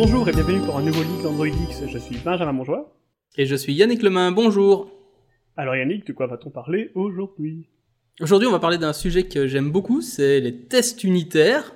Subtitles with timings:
[0.00, 1.82] Bonjour et bienvenue pour un nouveau leak d'Android X.
[1.88, 2.96] Je suis Benjamin Monjoie.
[3.36, 4.92] Et je suis Yannick Lemain, bonjour.
[5.56, 7.68] Alors Yannick, de quoi va-t-on parler aujourd'hui?
[8.20, 11.74] Aujourd'hui, on va parler d'un sujet que j'aime beaucoup, c'est les tests unitaires.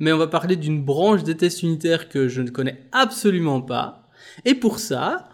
[0.00, 4.08] Mais on va parler d'une branche des tests unitaires que je ne connais absolument pas.
[4.44, 5.28] Et pour ça,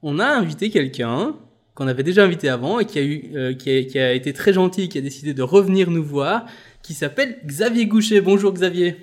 [0.00, 1.36] on a invité quelqu'un
[1.74, 4.32] qu'on avait déjà invité avant et qui a, eu, euh, qui, a, qui a été
[4.32, 6.46] très gentil, qui a décidé de revenir nous voir,
[6.82, 8.22] qui s'appelle Xavier Goucher.
[8.22, 8.96] Bonjour Xavier.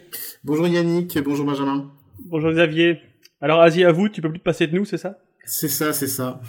[0.44, 1.92] Bonjour Yannick, bonjour Benjamin.
[2.26, 3.02] Bonjour Xavier.
[3.42, 5.18] Alors Asie à vous, tu peux plus te passer de nous, c'est ça?
[5.46, 6.42] C'est ça, c'est ça.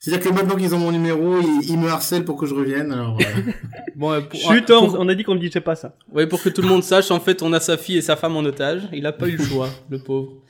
[0.00, 2.92] C'est-à-dire que maintenant qu'ils ont mon numéro, ils, ils, me harcèlent pour que je revienne.
[2.92, 3.52] Alors, euh...
[3.96, 4.96] bon, euh, pour, Chut, pour...
[4.98, 5.96] on a dit qu'on ne disait pas ça.
[6.12, 8.14] Oui, pour que tout le monde sache, en fait, on a sa fille et sa
[8.14, 8.82] femme en otage.
[8.92, 10.42] Il a pas eu le choix, le pauvre.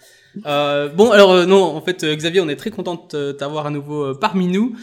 [0.46, 3.66] Euh, bon, alors euh, non, en fait, euh, Xavier, on est très content de t'avoir
[3.66, 4.76] à nouveau euh, parmi nous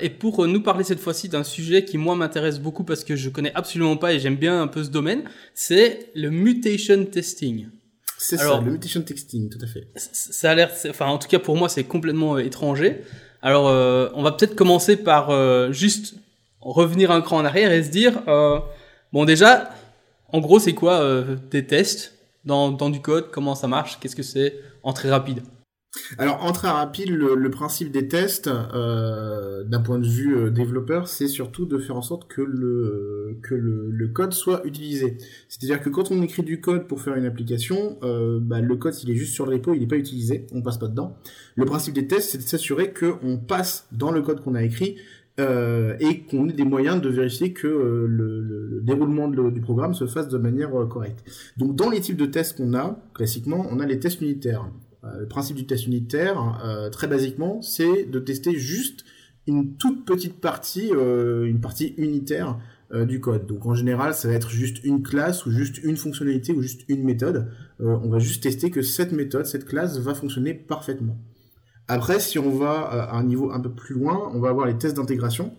[0.00, 3.28] et pour nous parler cette fois-ci d'un sujet qui moi m'intéresse beaucoup parce que je
[3.28, 5.24] connais absolument pas et j'aime bien un peu ce domaine,
[5.54, 7.66] c'est le mutation testing.
[8.24, 9.88] C'est ça, le mutation testing, tout à fait.
[9.96, 13.02] Ça a l'air, enfin, en tout cas pour moi, c'est complètement étranger.
[13.42, 13.64] Alors,
[14.14, 16.14] on va peut-être commencer par juste
[16.60, 18.22] revenir un cran en arrière et se dire,
[19.12, 19.70] bon déjà,
[20.28, 23.30] en gros, c'est quoi des tests dans, dans du code?
[23.32, 23.98] Comment ça marche?
[23.98, 24.54] Qu'est-ce que c'est?
[24.84, 25.42] En très rapide
[26.16, 31.06] alors en très rapide, le, principe des tests, euh, d'un point de vue euh, développeur,
[31.06, 35.18] c'est surtout de faire en sorte que le que le, code soit utilisé.
[35.48, 38.94] C'est-à-dire que quand on écrit du code pour faire une application, euh, bah, le code
[38.94, 41.16] s'il est juste sur le repo, il n'est pas utilisé, on passe pas dedans.
[41.56, 44.62] Le principe des tests, c'est de s'assurer que on passe dans le code qu'on a
[44.62, 44.96] écrit
[45.38, 50.06] et qu'on ait des moyens de vérifier que le, le, le, déroulement du programme se
[50.06, 51.24] fasse de manière correcte.
[51.56, 54.68] Donc dans les types de tests qu'on a, classiquement, on a les tests unitaires.
[55.04, 59.04] Euh, le principe du test unitaire, euh, très basiquement, c'est de tester juste
[59.46, 62.60] une toute petite partie, une partie unitaire
[62.92, 63.46] du code.
[63.46, 66.82] Donc en général, ça va être juste une classe ou juste une fonctionnalité ou juste
[66.86, 67.50] une méthode.
[67.80, 71.18] on va juste tester que cette méthode, cette classe va fonctionner parfaitement.
[71.88, 74.78] Après, si on va à un niveau un peu plus loin, on va avoir les
[74.78, 75.52] tests d'intégration,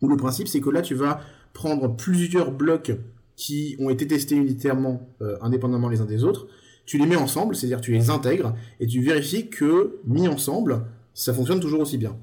[0.00, 1.20] où le principe c'est que là, tu vas
[1.52, 2.92] prendre plusieurs blocs
[3.36, 6.46] qui ont été testés unitairement, euh, indépendamment les uns des autres,
[6.84, 10.84] tu les mets ensemble, c'est-à-dire tu les intègres, et tu vérifies que, mis ensemble,
[11.14, 12.16] ça fonctionne toujours aussi bien.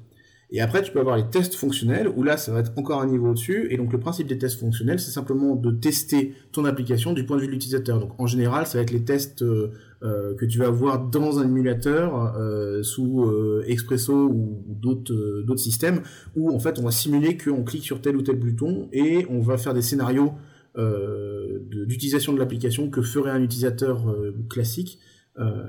[0.51, 3.05] Et après, tu peux avoir les tests fonctionnels, où là, ça va être encore un
[3.05, 3.67] niveau au-dessus.
[3.69, 7.35] Et donc, le principe des tests fonctionnels, c'est simplement de tester ton application du point
[7.37, 7.99] de vue de l'utilisateur.
[7.99, 9.71] Donc, en général, ça va être les tests euh,
[10.01, 13.31] euh, que tu vas avoir dans un émulateur euh, sous
[13.67, 16.01] Expresso ou, d'autres d'autres systèmes,
[16.35, 19.41] où en fait, on va simuler qu'on clique sur tel ou tel bouton et on
[19.41, 20.33] va faire des scénarios
[20.75, 24.15] d'utilisation de, de l'application que ferait un utilisateur
[24.49, 24.99] classique.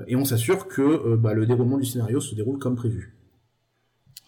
[0.07, 3.15] et on s'assure que bah, le déroulement du scénario se déroule comme prévu.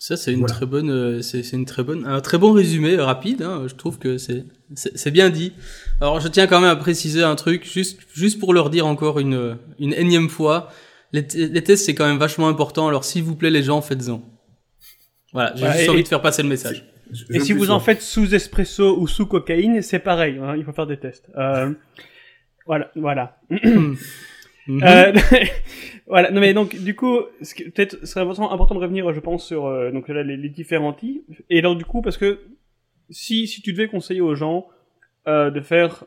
[0.04, 0.54] Ça, c'est une voilà.
[0.54, 3.42] très bonne, euh, c'est une très bonne, un très bon résumé euh, rapide.
[3.42, 4.44] Hein, je trouve que c'est,
[4.76, 5.54] c'est bien dit.
[6.02, 9.18] Alors, je tiens quand même à préciser un truc, juste, juste pour leur dire encore
[9.22, 10.70] une, une énième fois.
[11.14, 12.90] Les, les tests, c'est quand même vachement important.
[12.90, 14.22] Alors, s'il vous plaît, les gens, faites-en.
[15.32, 16.86] Voilà, j'ai ouais, juste et, envie de faire passer le message.
[17.30, 20.40] Et si vous en faites sous espresso ou sous cocaïne, c'est pareil.
[20.42, 21.30] Hein, il faut faire des tests.
[21.38, 21.74] Euh,
[22.66, 23.40] voilà, voilà.
[24.70, 25.12] Euh,
[26.08, 26.32] voilà.
[26.32, 29.66] Non mais donc du coup, peut-être ce serait important, important de revenir, je pense, sur
[29.66, 31.44] euh, donc là les, les, différents types.
[31.50, 32.40] Et alors du coup, parce que
[33.10, 34.68] si si tu devais conseiller aux gens
[35.28, 36.04] euh, de faire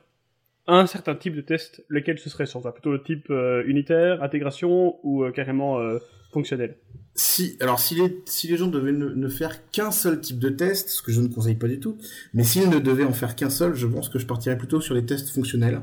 [0.66, 4.22] un certain type de test, lequel ce serait sur ça Plutôt le type euh, unitaire,
[4.22, 5.80] intégration ou euh, carrément
[6.32, 6.76] fonctionnel?
[7.16, 10.50] Si, alors si les, si les gens devaient ne, ne faire qu'un seul type de
[10.50, 11.96] test, ce que je ne conseille pas du tout,
[12.34, 14.94] mais s'ils ne devaient en faire qu'un seul, je pense que je partirais plutôt sur
[14.94, 15.80] les tests fonctionnels.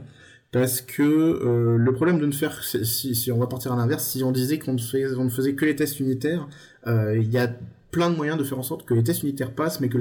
[0.52, 4.06] Parce que euh, le problème de ne faire, si, si on va partir à l'inverse,
[4.06, 6.48] si on disait qu'on ne, on ne faisait que les tests unitaires,
[6.86, 7.52] euh, il y a
[7.94, 10.00] plein de moyens de faire en sorte que les tests unitaires passent, mais que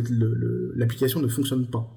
[0.74, 1.88] l'application ne fonctionne pas.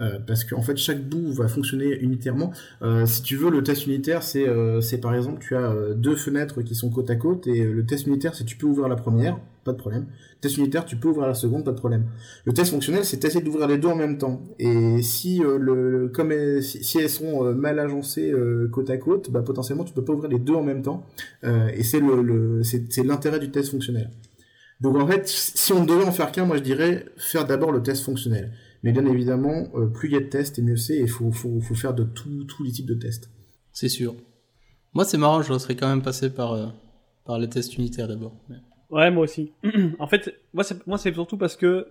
[0.00, 2.52] Euh, parce qu'en en fait, chaque bout va fonctionner unitairement.
[2.80, 6.62] Euh, si tu veux, le test unitaire, c'est euh, par exemple, tu as deux fenêtres
[6.62, 9.38] qui sont côte à côte, et le test unitaire, c'est tu peux ouvrir la première,
[9.64, 10.06] pas de problème.
[10.36, 12.06] Le test unitaire, tu peux ouvrir la seconde, pas de problème.
[12.46, 14.42] Le test fonctionnel, c'est essayer d'ouvrir les deux en même temps.
[14.58, 15.42] Et si,
[16.14, 18.34] comme elles, si, elles sont mal agencées
[18.72, 21.04] côte à côte, bah, potentiellement, tu peux pas ouvrir les deux en même temps.
[21.44, 24.08] et c'est l'intérêt du test fonctionnel.
[24.82, 27.82] Donc en fait, si on devait en faire qu'un, moi je dirais faire d'abord le
[27.82, 28.52] test fonctionnel.
[28.82, 31.08] Mais bien évidemment, euh, plus il y a de tests, et mieux c'est, et il
[31.08, 33.30] faut, faut, faut, faire de tous les types de tests.
[33.72, 34.16] C'est sûr.
[34.92, 36.66] Moi c'est marrant, je serais quand même passé par, euh,
[37.24, 38.34] par les tests unitaires d'abord.
[38.48, 38.56] Mais...
[38.90, 39.52] Ouais, moi aussi.
[40.00, 41.86] en fait, moi c'est, moi c'est surtout parce que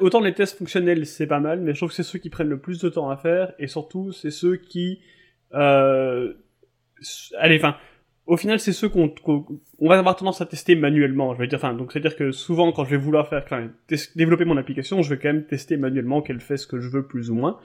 [0.00, 2.48] autant les tests fonctionnels c'est pas mal, mais je trouve que c'est ceux qui prennent
[2.48, 5.00] le plus de temps à faire, et surtout c'est ceux qui...
[5.52, 6.32] Euh...
[7.38, 7.76] Allez, enfin
[8.26, 9.22] au final, c'est ceux qu'on qu
[9.78, 11.34] on va avoir tendance à tester manuellement.
[11.34, 13.42] Je veux dire, enfin, donc c'est à dire que souvent, quand je vais vouloir faire,
[13.44, 13.68] enfin,
[14.16, 17.04] développer mon application, je vais quand même tester manuellement qu'elle fait ce que je veux
[17.04, 17.58] plus ou moins.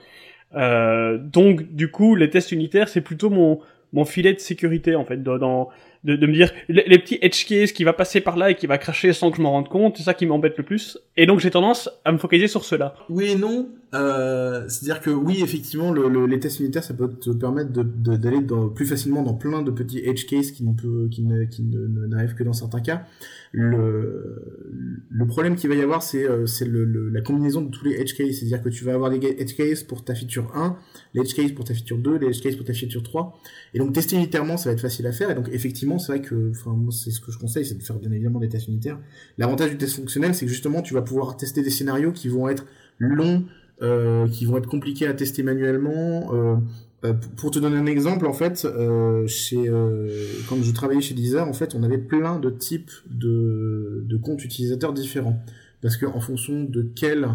[0.55, 3.61] Euh, donc, du coup, les tests unitaires, c'est plutôt mon
[3.93, 5.21] mon filet de sécurité en fait.
[5.21, 5.69] Dans,
[6.03, 8.55] de, de me dire les, les petits edge cases qui va passer par là et
[8.55, 10.97] qui va cracher sans que je m'en rende compte, c'est ça qui m'embête le plus.
[11.17, 12.95] Et donc j'ai tendance à me focaliser sur cela.
[13.09, 13.69] Oui et non.
[13.93, 18.39] Euh, C'est-à-dire que oui, effectivement, le, le, les tests unitaires, ça peut te permettre d'aller
[18.73, 22.07] plus facilement dans plein de petits edge cases qui ne peut, qui ne, qui ne,
[22.07, 23.03] n'arrivent que dans certains cas.
[23.53, 27.83] Le, le problème qu'il va y avoir, c'est euh, le, le, la combinaison de tous
[27.83, 28.37] les edge cases.
[28.37, 30.77] C'est-à-dire que tu vas avoir les edge cases pour ta feature 1,
[31.13, 33.37] les edge cases pour ta feature 2, les edge cases pour ta feature 3.
[33.73, 35.29] Et donc tester unitairement, ça va être facile à faire.
[35.29, 37.83] Et donc effectivement, c'est vrai que, enfin moi, c'est ce que je conseille, c'est de
[37.83, 38.99] faire bien évidemment des tests unitaires.
[39.37, 42.47] L'avantage du test fonctionnel, c'est que justement, tu vas pouvoir tester des scénarios qui vont
[42.47, 42.65] être
[42.99, 43.43] longs,
[43.81, 46.33] euh, qui vont être compliqués à tester manuellement.
[46.33, 46.55] Euh,
[47.03, 50.07] euh, pour te donner un exemple, en fait, euh, chez, euh,
[50.47, 54.43] quand je travaillais chez Deezer, en fait, on avait plein de types de, de comptes
[54.45, 55.41] utilisateurs différents.
[55.81, 57.27] Parce que en fonction de quel,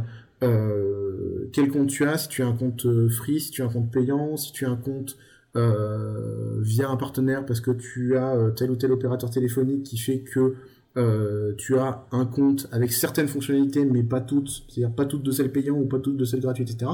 [0.45, 3.69] euh, quel compte tu as, si tu as un compte free, si tu as un
[3.69, 5.17] compte payant, si tu as un compte
[5.55, 10.55] via un partenaire parce que tu as tel ou tel opérateur téléphonique qui fait que
[10.97, 15.31] euh, tu as un compte avec certaines fonctionnalités, mais pas toutes, c'est-à-dire pas toutes de
[15.31, 16.91] celles payantes ou pas toutes de celles gratuites, etc.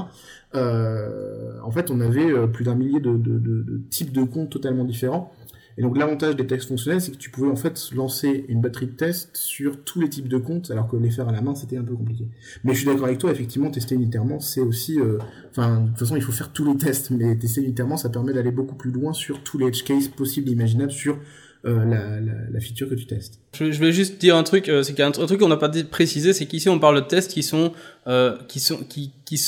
[0.55, 4.23] Euh, en fait, on avait euh, plus d'un millier de, de, de, de, types de
[4.23, 5.31] comptes totalement différents.
[5.77, 8.87] Et donc l'avantage des tests fonctionnels, c'est que tu pouvais en fait lancer une batterie
[8.87, 11.55] de tests sur tous les types de comptes, alors que les faire à la main,
[11.55, 12.27] c'était un peu compliqué.
[12.63, 14.99] Mais je suis d'accord avec toi, effectivement, tester unitairement, c'est aussi...
[14.99, 15.17] Euh,
[15.49, 18.33] enfin, de toute façon, il faut faire tous les tests, mais tester unitairement, ça permet
[18.33, 21.17] d'aller beaucoup plus loin sur tous les edge cases possibles et imaginables sur
[21.63, 23.39] la, la, la, feature que tu testes.
[23.57, 25.47] Je, je vais juste dire un truc, euh, c'est qu'il y a un, truc qu'on
[25.47, 27.71] n'a pas précisé, c'est qu'ici on parle de tests qui sont,
[28.07, 29.39] euh, qui sont, qui, qui,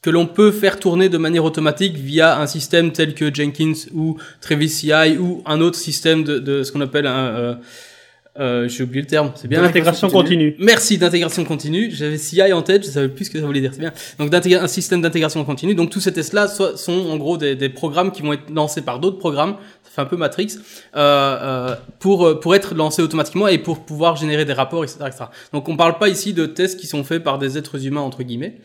[0.00, 4.18] que l'on peut faire tourner de manière automatique via un système tel que Jenkins ou
[4.40, 7.58] Travis CI ou un autre système de, de ce qu'on appelle un
[8.38, 9.32] euh, euh, j'ai oublié le terme.
[9.34, 10.56] C'est bien l'intégration continue.
[10.58, 11.90] Merci d'intégration continue.
[11.90, 13.70] J'avais CI en tête, je savais plus ce que ça voulait dire.
[13.72, 13.92] C'est bien.
[14.18, 15.74] Donc un système d'intégration continue.
[15.74, 18.98] Donc tous ces tests-là sont en gros des, des, programmes qui vont être lancés par
[18.98, 19.56] d'autres programmes.
[19.84, 20.58] Ça fait un peu Matrix
[20.96, 25.24] euh, euh, pour pour être lancés automatiquement et pour pouvoir générer des rapports, etc., etc.
[25.52, 28.22] Donc on parle pas ici de tests qui sont faits par des êtres humains entre
[28.22, 28.58] guillemets.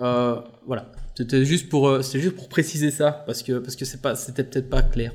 [0.00, 0.86] Euh, voilà.
[1.14, 4.14] C'était juste pour euh, c'était juste pour préciser ça parce que parce que c'est pas
[4.14, 5.12] c'était peut-être pas clair.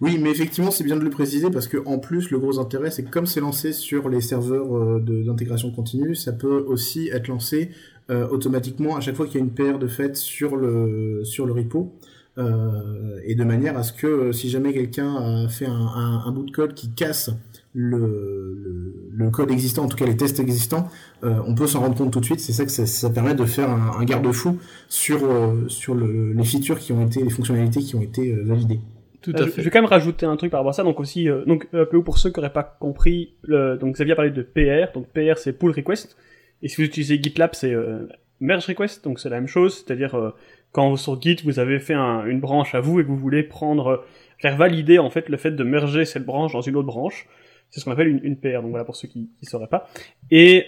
[0.00, 2.90] Oui, mais effectivement, c'est bien de le préciser parce que en plus, le gros intérêt,
[2.90, 7.28] c'est que comme c'est lancé sur les serveurs euh, d'intégration continue, ça peut aussi être
[7.28, 7.70] lancé
[8.10, 11.46] euh, automatiquement à chaque fois qu'il y a une paire de fait sur le sur
[11.46, 11.92] le repo.
[12.38, 16.50] Euh, et de manière à ce que si jamais quelqu'un a fait un, bout de
[16.50, 17.30] code qui casse
[17.72, 20.90] le, le, code existant, en tout cas les tests existants,
[21.22, 22.40] on peut s'en rendre compte tout de suite.
[22.40, 24.58] C'est ça que ça, permet de faire un, garde-fou
[24.88, 25.20] sur
[25.68, 28.80] sur le, les features qui ont été, les fonctionnalités qui ont été validées.
[29.26, 29.60] Tout à euh, fait.
[29.60, 30.84] Je vais quand même rajouter un truc par rapport à ça.
[30.84, 34.16] Donc aussi, euh, donc euh, pour ceux qui n'auraient pas compris, le, donc Xavier a
[34.16, 34.92] parlé de PR.
[34.94, 36.16] Donc PR c'est pull request.
[36.62, 38.08] Et si vous utilisez GitLab c'est euh,
[38.38, 39.02] merge request.
[39.02, 39.84] Donc c'est la même chose.
[39.84, 40.30] C'est-à-dire euh,
[40.70, 43.42] quand sur Git vous avez fait un, une branche à vous et que vous voulez
[43.42, 44.04] prendre,
[44.38, 47.26] faire valider en fait le fait de merger cette branche dans une autre branche.
[47.70, 48.62] C'est ce qu'on appelle une, une, PR.
[48.62, 49.88] Donc voilà pour ceux qui ne sauraient pas.
[50.30, 50.66] Et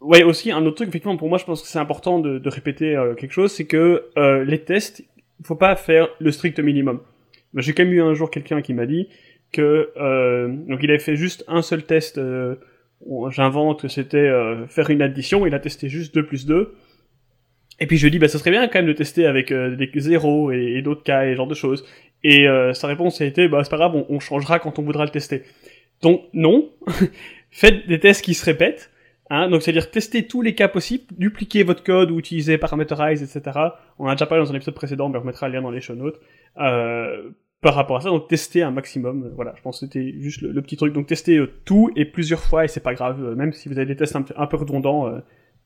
[0.00, 2.48] ouais aussi un autre truc effectivement pour moi je pense que c'est important de, de
[2.48, 4.08] répéter quelque chose, c'est que
[4.44, 5.04] les tests
[5.40, 7.00] il faut pas faire le strict minimum.
[7.56, 9.08] J'ai quand même eu un jour quelqu'un qui m'a dit
[9.52, 12.18] que euh, donc il avait fait juste un seul test.
[12.18, 12.56] Euh,
[13.30, 15.46] J'invente, c'était euh, faire une addition.
[15.46, 16.74] Il a testé juste 2 plus 2.
[17.80, 19.74] Et puis je lui dis, bah, ça serait bien quand même de tester avec euh,
[19.74, 21.86] des zéros et, d'autres cas et ce genre de choses.
[22.22, 24.82] Et euh, sa réponse a été, bah c'est pas grave, on, on, changera quand on
[24.82, 25.44] voudra le tester.
[26.02, 26.70] Donc non,
[27.50, 28.90] faites des tests qui se répètent.
[29.30, 33.58] Hein, donc c'est-à-dire tester tous les cas possibles, dupliquer votre code ou utiliser parameterize, etc.
[33.98, 35.80] On a déjà parlé dans un épisode précédent, mais on remettra le lien dans les
[35.80, 36.20] show notes.
[36.58, 39.24] Euh, par rapport à ça, donc tester un maximum.
[39.24, 40.92] Euh, voilà, je pense que c'était juste le, le, petit truc.
[40.92, 43.22] Donc tester euh, tout et plusieurs fois et c'est pas grave.
[43.22, 45.20] Euh, même si vous avez des tests un, un peu redondants, euh,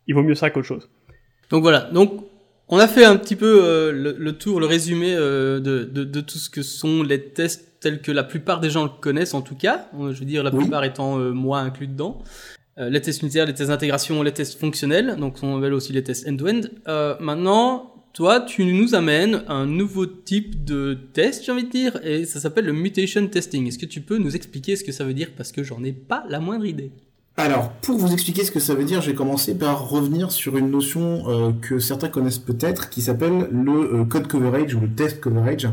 [0.07, 0.89] il vaut mieux ça qu'autre chose.
[1.51, 1.83] Donc voilà.
[1.93, 2.25] Donc
[2.69, 6.39] on a fait un petit peu le, le, tour, le résumé de, de, de, tout
[6.39, 9.55] ce que sont les tests tels que la plupart des gens le connaissent en tout
[9.55, 9.89] cas.
[9.93, 12.23] Je veux dire la plupart étant moi inclus dedans.
[12.79, 16.03] Euh, les tests unitaires, les tests d'intégration, les tests fonctionnels, donc on appelle aussi les
[16.03, 16.61] tests end-to-end.
[16.61, 16.69] -end.
[16.89, 21.99] Euh, maintenant, toi, tu nous amènes un nouveau type de test, j'ai envie de dire,
[22.05, 23.67] et ça s'appelle le mutation testing.
[23.67, 25.33] Est-ce que tu peux nous expliquer ce que ça veut dire?
[25.37, 26.93] Parce que j'en ai pas la moindre idée.
[27.37, 30.57] Alors, pour vous expliquer ce que ça veut dire, je vais commencer par revenir sur
[30.57, 34.89] une notion euh, que certains connaissent peut-être, qui s'appelle le euh, code coverage ou le
[34.89, 35.69] test coverage.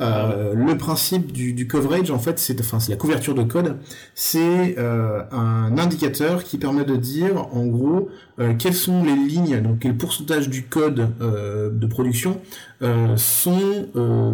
[0.00, 3.76] Euh, le principe du, du, coverage, en fait, c'est enfin, la couverture de code.
[4.14, 9.62] C'est euh, un indicateur qui permet de dire, en gros, euh, quelles sont les lignes,
[9.62, 12.40] donc quel pourcentage du code euh, de production
[12.82, 13.88] euh, sont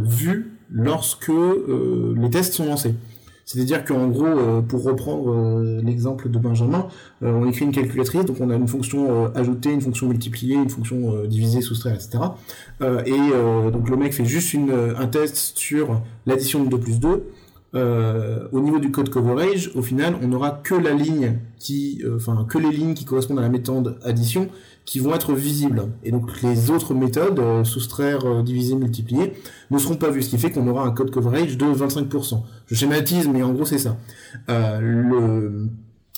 [0.04, 2.94] vus lorsque les tests sont lancés.
[3.44, 6.88] C'est-à-dire qu'en gros, euh, pour reprendre euh, l'exemple de Benjamin,
[7.22, 10.70] euh, on écrit une calculatrice, donc on a une fonction ajoutée, une fonction multipliée, une
[10.70, 12.18] fonction divisée, soustraire, etc.
[12.80, 14.56] et donc le mec fait juste
[14.98, 17.24] un test sur l'addition de 2 plus 2.
[17.74, 20.74] euh, au niveau du code coverage, au final, on n'aura que
[22.44, 24.48] que les lignes qui correspondent à la méthode addition
[24.84, 25.88] qui vont être visibles.
[26.04, 29.32] Et donc les autres méthodes, euh, soustraire, diviser, multiplier,
[29.70, 32.42] ne seront pas vues, ce qui fait qu'on aura un code coverage de 25%.
[32.66, 33.96] Je schématise, mais en gros c'est ça.
[34.48, 35.68] le...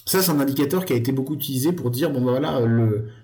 [0.07, 2.61] Ça, c'est un indicateur qui a été beaucoup utilisé pour dire, bon, bah, voilà,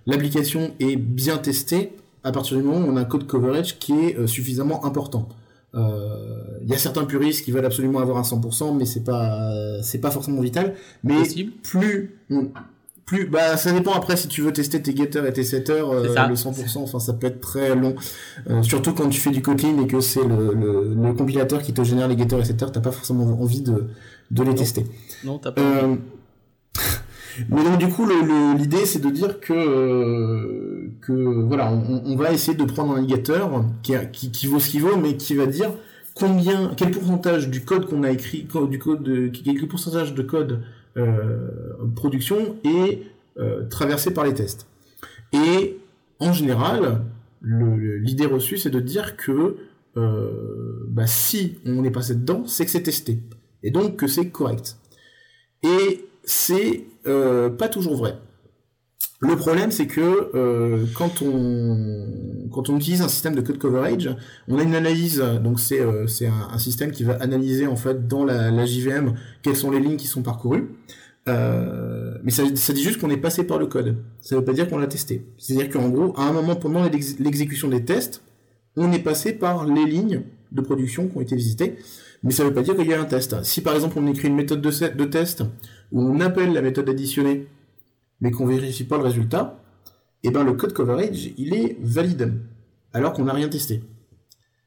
[0.06, 1.92] l'application est bien testée
[2.24, 5.28] à partir du moment où on a un code coverage qui est suffisamment important.
[5.72, 9.52] Il euh, y a certains puristes qui veulent absolument avoir un 100%, mais c'est pas
[9.82, 10.74] c'est pas forcément vital.
[11.04, 11.22] Mais
[11.62, 12.18] plus
[13.10, 16.28] plus bah ça dépend après si tu veux tester tes getters et tes setters euh,
[16.28, 17.96] le 100% enfin ça peut être très long.
[18.48, 21.72] Euh, surtout quand tu fais du Kotlin et que c'est le, le, le, compilateur qui
[21.72, 23.88] te génère les getters et setters t'as pas forcément envie de
[24.30, 24.86] de les tester.
[25.24, 25.96] Non t'as pas euh,
[27.48, 28.06] mais donc du coup,
[28.56, 31.12] l'idée c'est de dire que que
[31.48, 35.16] voilà, on, va essayer de prendre un indicateur qui, qui, vaut ce qu'il vaut, mais
[35.16, 35.72] qui va dire
[36.14, 40.60] combien, quel pourcentage du code qu'on a écrit, du code, de, quel pourcentage de code
[41.94, 43.02] production est
[43.38, 44.66] euh, traversé par les tests.
[45.32, 45.78] Et
[46.18, 47.02] en général,
[47.42, 49.56] l'idée reçue c'est de dire que
[49.96, 53.20] euh, bah, si on est passé dedans, c'est que c'est testé,
[53.62, 54.76] et donc que c'est correct.
[55.62, 58.18] Et c'est euh, pas toujours vrai.
[59.22, 64.08] Le problème, c'est que euh, quand on utilise un système de code coverage,
[64.48, 65.22] on a une analyse.
[65.42, 66.06] Donc c'est euh,
[66.50, 70.06] un, système qui va analyser en fait dans la, JVM quelles sont les lignes qui
[70.06, 70.70] sont parcourues.
[71.26, 73.98] mais ça, dit juste qu'on est passé par le code.
[74.22, 75.26] Ça veut pas dire qu'on l'a testé.
[75.36, 78.22] C'est-à-dire qu'en gros, à un moment pendant l'exécution des tests,
[78.76, 81.76] on est passé par les lignes de production qui ont été visitées.
[82.22, 83.42] Mais ça veut pas dire qu'il y a un test.
[83.44, 85.42] Si par exemple on écrit une méthode de, de test
[85.92, 87.46] où on appelle la méthode additionnée,
[88.20, 89.60] mais qu'on vérifie pas le résultat,
[90.22, 92.34] eh ben le code coverage, il est valide,
[92.92, 93.82] alors qu'on n'a rien testé.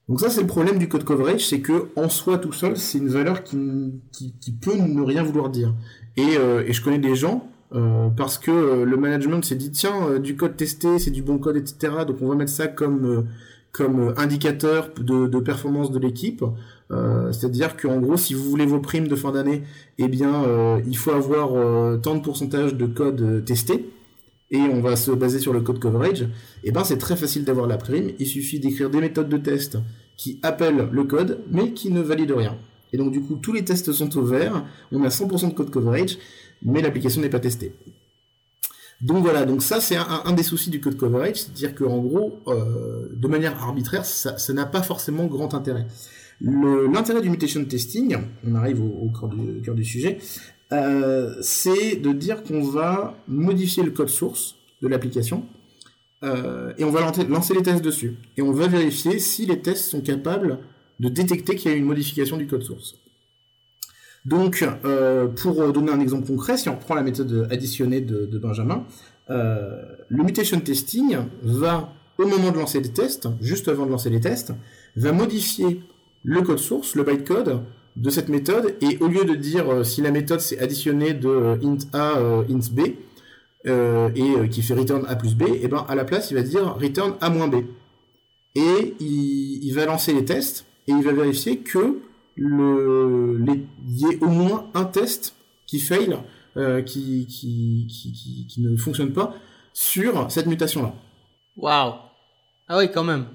[0.10, 2.98] Donc ça, c'est le problème du code coverage, c'est que en soi tout seul, c'est
[2.98, 5.74] une valeur qui, qui, peut ne rien vouloir dire.
[6.18, 9.72] Et, euh, et je connais des gens, euh, parce que euh, le management s'est dit,
[9.72, 12.04] tiens, du code testé, c'est du bon code, etc.
[12.06, 13.28] Donc on va mettre ça comme,
[13.74, 16.46] comme indicateur de, performance de l'équipe.
[16.92, 19.64] Euh, c'est-à-dire qu'en gros, si vous voulez vos primes de fin d'année,
[19.98, 23.90] eh bien, euh, il faut avoir euh, tant de pourcentage de code testé,
[24.52, 26.28] et on va se baser sur le code coverage.
[26.64, 28.12] Eh ben, c'est très facile d'avoir la prime.
[28.20, 29.80] Il suffit d'écrire des méthodes de test
[30.16, 32.56] qui appellent le code, mais qui ne valident rien.
[32.94, 34.64] Et donc, du coup, tous les tests sont au vert.
[34.92, 36.20] On a 100% de code coverage,
[36.62, 37.74] mais l'application n'est pas testée.
[39.02, 43.28] Donc voilà, donc ça c'est un, des soucis du code coverage, c'est-à-dire qu'en gros, de
[43.28, 45.88] manière arbitraire, ça n'a pas forcément grand intérêt.
[46.42, 50.18] L'intérêt du mutation testing, on arrive au, cœur, du, sujet,
[50.74, 55.46] euh, c'est de dire qu'on va modifier le code source de l'application
[56.24, 58.16] euh, et on va lancer, les tests dessus.
[58.36, 60.60] Et on va vérifier si les tests sont capables
[61.00, 62.96] de détecter qu'il y a une modification du code source.
[64.26, 68.86] Donc, euh, pour donner un exemple concret, si on reprend la méthode additionnée de, Benjamin,
[69.30, 74.22] le mutation testing va, au moment de lancer les tests, juste avant de lancer les
[74.22, 74.54] tests,
[74.96, 75.82] va modifier
[76.24, 77.62] le code source, le bytecode
[77.96, 81.28] de cette méthode, et au lieu de dire euh, si la méthode s'est additionnée de
[81.28, 82.96] euh, int a, euh, int b,
[83.66, 86.76] et qui fait return a plus b, et ben à la place il va dire
[86.76, 87.64] return a moins b.
[88.56, 92.00] Et il, va lancer les tests, et il va vérifier que
[92.36, 93.40] le,
[93.88, 95.36] y ait au moins un test
[95.68, 96.18] qui fail,
[96.86, 99.36] qui, qui, qui, qui, ne fonctionne pas
[99.74, 100.94] sur cette mutation-là.
[101.58, 101.94] Waouh
[102.68, 103.26] Ah oui, quand même.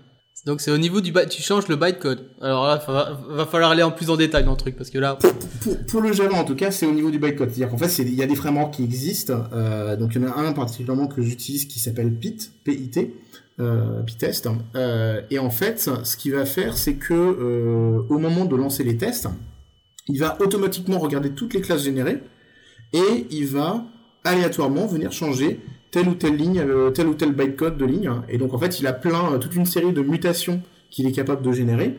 [0.47, 2.25] Donc c'est au niveau du byte, tu changes le bytecode.
[2.41, 4.99] Alors là, va, va falloir aller en plus en détail dans le truc parce que
[4.99, 5.19] là.
[5.89, 7.51] Pour, le Java en tout cas, c'est au niveau du bytecode.
[7.51, 9.45] C'est-à-dire qu'en fait, il y a des frameworks qui existent.
[9.53, 13.15] Euh, donc il y en a un particulièrement que j'utilise qui s'appelle Pit, P-I-T,
[13.61, 14.49] euh, Pitest.
[14.75, 18.85] Euh, et en fait, ce qu'il va faire, c'est que euh, au moment de lancer
[18.85, 19.29] les tests,
[20.09, 22.23] il va automatiquement regarder toutes les classes générées
[22.93, 23.85] et il va
[24.25, 25.61] aléatoirement venir changer
[25.91, 28.11] telle ou telle ligne, euh, tel ou tel bytecode de ligne.
[28.29, 31.43] Et donc en fait, il a plein, toute une série de mutations qu'il est capable
[31.43, 31.99] de générer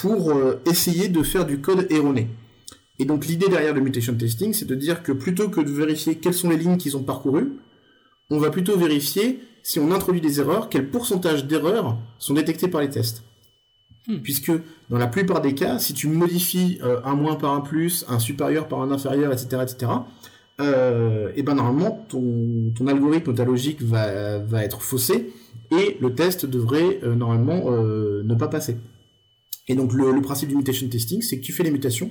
[0.00, 0.32] pour
[0.64, 2.28] essayer de faire du code erroné.
[3.00, 6.14] Et donc l'idée derrière le mutation testing, c'est de dire que plutôt que de vérifier
[6.14, 7.50] quelles sont les lignes qu'ils ont parcourues,
[8.30, 12.80] on va plutôt vérifier si on introduit des erreurs, quel pourcentage d'erreurs sont détectés par
[12.80, 13.22] les tests.
[14.06, 14.18] Hmm.
[14.18, 14.52] Puisque
[14.88, 18.68] dans la plupart des cas, si tu modifies un moins par un plus, un supérieur
[18.68, 19.92] par un inférieur, etc., etc.,
[20.60, 25.32] euh, et ben normalement ton, ton algorithme, ta logique va, va être faussé
[25.70, 28.76] et le test devrait euh, normalement euh, ne pas passer.
[29.68, 32.10] Et donc le, le, principe du mutation testing, c'est que tu fais les mutations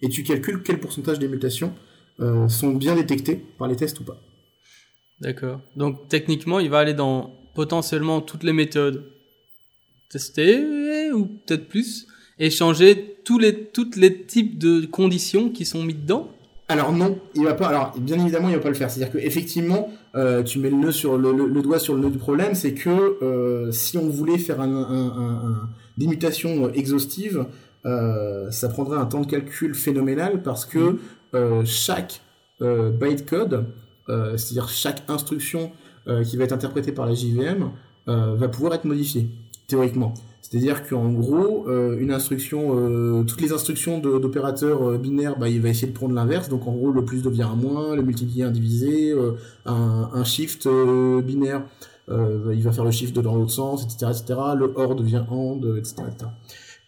[0.00, 1.72] et tu calcules quel pourcentage des mutations
[2.20, 4.20] euh, sont bien détectées par les tests ou pas.
[5.20, 5.60] D'accord.
[5.76, 9.04] Donc techniquement, il va aller dans potentiellement toutes les méthodes
[10.08, 12.06] testées ou peut-être plus
[12.38, 16.28] et changer tous les, toutes les types de conditions qui sont mis dedans
[16.70, 17.66] alors non, il va pas.
[17.66, 18.88] Alors bien évidemment, il va pas le faire.
[18.88, 22.18] C'est-à-dire que effectivement, euh, tu mets le nœud sur le, doigt sur le nœud du
[22.18, 27.44] problème, c'est que euh, si on voulait faire un, des mutations exhaustives,
[27.86, 31.00] euh, ça prendrait un temps de calcul phénoménal parce que
[31.64, 32.20] chaque
[32.60, 33.66] bytecode,
[34.36, 35.70] c'est-à-dire chaque instruction
[36.24, 37.70] qui va être interprétée par la JVM,
[38.06, 39.28] va pouvoir être modifiée
[39.66, 40.14] théoriquement.
[40.42, 45.60] C'est-à-dire qu'en gros, euh, une instruction, euh, toutes les instructions d'opérateurs euh, binaires, bah, il
[45.60, 46.48] va essayer de prendre l'inverse.
[46.48, 49.14] Donc en gros, le plus devient un moins, le multiplier un divisé,
[49.64, 50.68] un, un, shift
[51.24, 51.62] binaire,
[52.08, 54.40] il va faire le shift dans l'autre sens, etc., etc.
[54.56, 56.30] Le OR devient AND, etc., etc.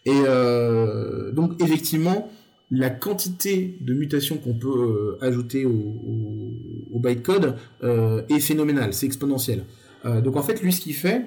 [0.04, 2.28] Et donc effectivement,
[2.74, 9.64] la quantité de mutations qu'on peut ajouter au, bytecode est phénoménale, c'est exponentiel.
[10.04, 11.24] donc en fait, lui, ce qu'il fait,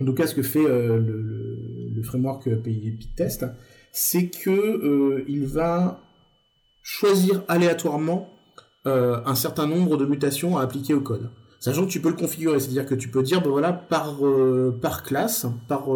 [0.00, 2.48] en tout cas, ce que fait euh, le, le, framework
[3.16, 3.46] test,
[3.92, 6.00] c'est que euh, il va
[6.82, 8.28] choisir aléatoirement
[8.86, 11.30] euh, un certain nombre de mutations à appliquer au code.
[11.60, 14.18] Sachant que tu peux le configurer, c'est-à-dire que tu peux dire, ben voilà, par
[14.82, 15.88] par classe, par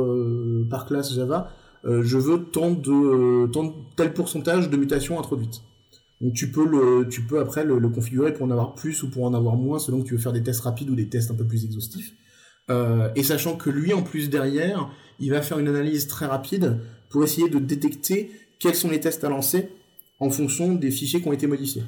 [0.71, 1.53] par classe Java,
[1.85, 5.63] je veux tant de tant tel pourcentage de mutations introduites.
[6.21, 9.25] Donc tu peux le tu peux après le, configurer pour en avoir plus ou pour
[9.25, 11.35] en avoir moins selon que tu veux faire des tests rapides ou des tests un
[11.35, 12.15] peu plus exhaustifs.
[12.71, 16.79] Euh, et sachant que lui, en plus derrière, il va faire une analyse très rapide
[17.09, 19.69] pour essayer de détecter quels sont les tests à lancer
[20.21, 21.85] en fonction des fichiers qui ont été modifiés.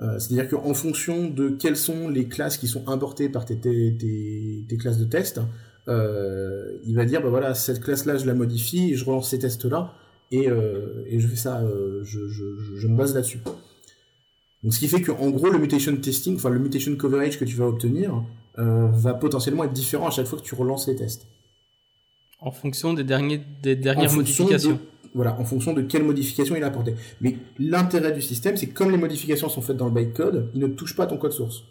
[0.00, 4.76] Euh, C'est-à-dire qu'en fonction de quelles sont les classes qui sont importées par tes, tes,
[4.78, 5.42] classes de test, euh,
[5.88, 9.94] il va dire bah voilà cette classe-là je la modifie et je relance ces tests-là
[10.32, 12.44] et, euh, et je fais ça, euh, je, je,
[12.76, 13.40] je, me base là-dessus.
[14.62, 17.54] Donc ce qui fait qu'en gros le mutation testing, enfin le mutation coverage que tu
[17.56, 18.24] vas obtenir,
[18.58, 21.26] euh, va potentiellement être différent à chaque fois que tu relances les tests.
[22.40, 24.78] En fonction des, derniers, des dernières modifications.
[25.14, 26.94] voilà, en fonction de quelles modifications il a apporté.
[27.20, 30.60] Mais l'intérêt du système, c'est que comme les modifications sont faites dans le bytecode, il
[30.60, 31.64] ne touche pas ton code source.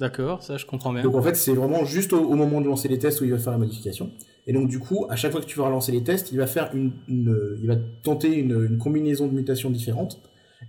[0.00, 1.02] D'accord, ça je comprends bien.
[1.02, 3.38] Donc en fait, c'est vraiment juste au, moment de lancer les tests où il va
[3.38, 4.10] faire la modification.
[4.46, 6.46] Et donc du coup, à chaque fois que tu vas relancer les tests, il va
[6.46, 10.22] faire une, il va tenter une, combinaison de mutations différentes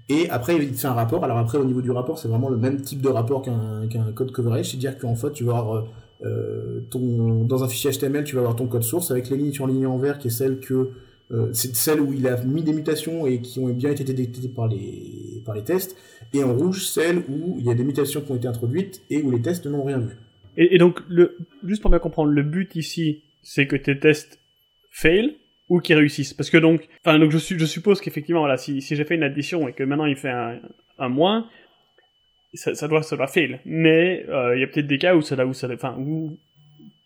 [0.09, 1.23] et après, il fait un rapport.
[1.23, 4.31] Alors après, au niveau du rapport, c'est vraiment le même type de rapport qu'un code
[4.31, 4.69] coverage.
[4.69, 5.85] C'est-à-dire qu'en fait, tu vas avoir
[6.25, 9.53] euh, ton, dans un fichier HTML, tu vas avoir ton code source avec les lignes
[9.53, 10.91] sur ligne en vert qui est celle que euh,
[11.53, 14.67] c'est celle où il a mis des mutations et qui ont bien été détectées par
[14.67, 15.97] les, par les tests.
[16.33, 19.21] Et en rouge, celle où il y a des mutations qui ont été introduites et
[19.21, 20.15] où les tests n'ont rien vu.
[20.57, 20.99] Et, donc,
[21.65, 24.39] juste pour bien comprendre, le but ici, c'est que tes tests
[24.91, 25.37] fail,
[25.71, 26.33] ou qui réussissent.
[26.33, 29.73] Parce que donc, donc je, suppose qu'effectivement, là, si, si j'ai fait une addition et
[29.73, 30.59] que maintenant il fait un,
[30.99, 31.47] un moins,
[32.53, 33.61] ça, doit, ça doit fail.
[33.63, 36.37] Mais euh, il y a peut-être des cas où ça, où ça, où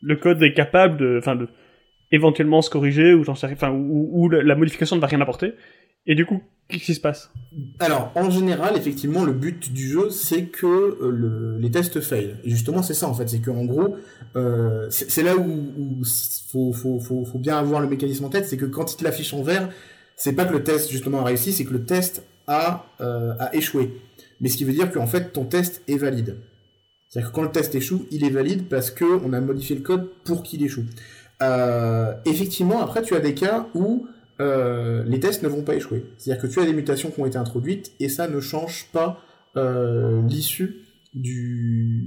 [0.02, 1.48] le code est capable de, enfin, de
[2.16, 3.24] éventuellement se corriger ou
[4.30, 5.54] la modification ne va rien apporter.
[6.08, 7.32] Et du coup, qu'est-ce qui se passe?
[7.80, 12.36] Alors, en général, effectivement, le but du jeu, c'est que euh, le, les tests fail.
[12.44, 13.28] Et justement, c'est ça, en fait.
[13.28, 13.96] C'est qu'en gros,
[14.36, 18.94] euh, c'est là où il faut, bien avoir le mécanisme en tête, c'est que quand
[18.94, 19.70] il te l'affiche en vert,
[20.16, 23.56] c'est pas que le test, justement, a réussi, c'est que le test a, euh, a
[23.56, 23.92] échoué.
[24.42, 26.38] Mais ce qui veut dire qu'en fait, ton test est valide.
[27.10, 29.82] C'est-à-dire que quand le test échoue, il est valide parce que on a modifié le
[29.82, 30.84] code pour qu'il échoue.
[31.42, 34.08] Euh, effectivement, après, tu as des cas où
[34.40, 36.06] euh, les tests ne vont pas échouer.
[36.18, 39.20] C'est-à-dire que tu as des mutations qui ont été introduites et ça ne change pas
[39.58, 40.78] euh, l'issue
[41.14, 42.04] du,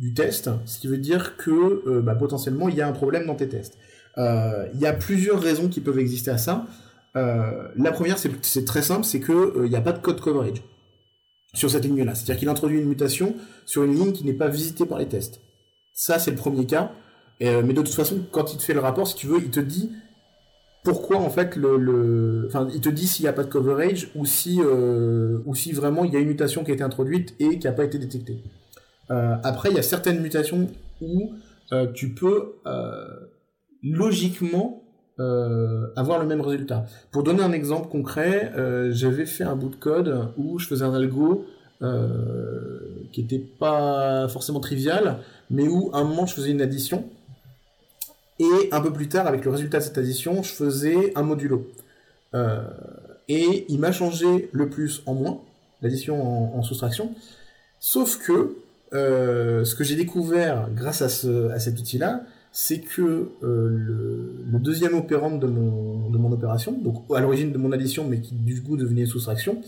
[0.00, 3.34] du test, ce qui veut dire que bah, potentiellement il y a un problème dans
[3.34, 3.76] tes tests.
[4.18, 6.66] Euh, il y a plusieurs raisons qui peuvent exister à ça.
[7.16, 10.62] Euh, la première, c'est très simple, c'est que il n'y a pas de code coverage
[11.54, 12.14] sur cette ligne-là.
[12.14, 13.34] C'est-à-dire qu'il introduit une mutation
[13.66, 15.40] sur une ligne qui n'est pas visitée par les tests.
[15.94, 16.92] Ça, c'est le premier cas.
[17.40, 19.60] Mais de toute façon, quand il te fait le rapport, si tu veux, il te
[19.60, 19.90] dit
[20.82, 22.44] pourquoi en fait le, le...
[22.48, 25.72] enfin il te dit s'il n'y a pas de coverage ou si euh, ou si
[25.72, 27.98] vraiment il y a une mutation qui a été introduite et qui n'a pas été
[27.98, 28.42] détectée.
[29.10, 30.68] Euh, après il y a certaines mutations
[31.00, 31.32] où
[31.72, 33.06] euh, tu peux euh,
[33.82, 34.82] logiquement
[35.20, 36.86] euh, avoir le même résultat.
[37.12, 38.52] Pour donner un exemple concret,
[38.90, 41.46] j'avais fait un bout de code où je faisais un algo
[43.12, 45.18] qui était pas forcément trivial,
[45.50, 47.04] mais où à un moment je faisais une addition
[48.38, 51.70] et un peu plus tard, avec le résultat de cette addition, je faisais un modulo.
[52.34, 52.62] Euh,
[53.28, 55.40] et il m'a changé le plus en moins,
[55.80, 57.14] l'addition en, soustraction.
[57.78, 58.56] Sauf que
[58.94, 64.58] euh, ce que j'ai découvert grâce à, ce, à cet outil-là, c'est que euh, le,
[64.58, 68.76] deuxième opérant de mon, opération, donc à l'origine de mon addition, mais qui du coup
[68.76, 69.60] devenait soustraction,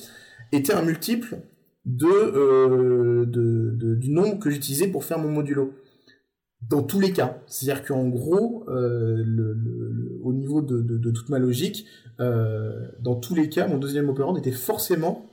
[0.52, 1.38] était un multiple
[1.84, 3.24] de
[3.96, 5.74] du nombre que j'utilisais pour faire mon modulo
[6.70, 7.38] dans tous les cas.
[7.46, 11.86] C'est-à-dire qu'en gros, euh, le, le, au niveau de, de, de toute ma logique,
[12.20, 15.26] euh, dans tous les cas, mon deuxième opérand était forcément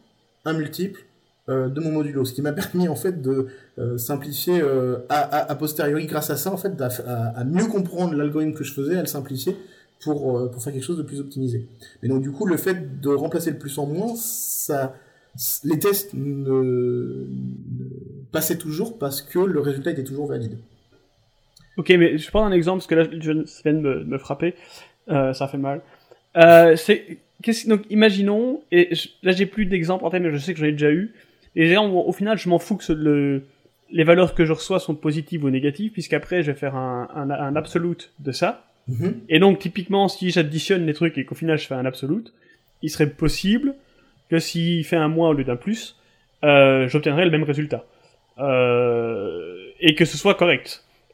[0.46, 1.06] un multiple
[1.50, 3.48] euh, de mon modulo, ce qui m'a permis en fait de
[3.80, 7.66] euh, simplifier euh, a, a, a, posteriori grâce à ça en fait à, à mieux
[7.66, 9.58] comprendre l'algorithme que je faisais, à le simplifier
[10.02, 11.68] pour euh, pour faire quelque chose de plus optimisé.
[12.02, 14.96] Mais donc du coup le fait de remplacer le plus en moins, ça
[15.64, 17.28] les tests ne, ne
[18.32, 20.58] passaient toujours parce que le résultat était toujours valide.
[21.82, 23.32] Ok, mais je prends un exemple parce que là, je
[23.64, 24.54] viens de me, me frapper,
[25.10, 25.82] euh, ça fait mal.
[26.38, 27.00] Euh, c'est
[27.72, 30.68] donc imaginons et je, là j'ai plus d'exemples en tête, mais je sais que j'en
[30.68, 31.06] ai déjà eu.
[31.56, 33.42] Et au final, je m'en fous que le,
[33.98, 37.30] les valeurs que je reçois sont positives ou négatives, puisqu'après je vais faire un, un,
[37.32, 38.52] un absolute de ça.
[38.88, 39.14] -hmm.
[39.34, 42.28] Et donc typiquement, si j'additionne les trucs et qu'au final je fais un absolute,
[42.84, 43.70] il serait possible
[44.30, 45.82] que s'il fait un moins au lieu d'un plus,
[46.44, 47.84] euh, j'obtiendrai le même résultat.
[48.38, 50.70] Euh, et que ce soit correct.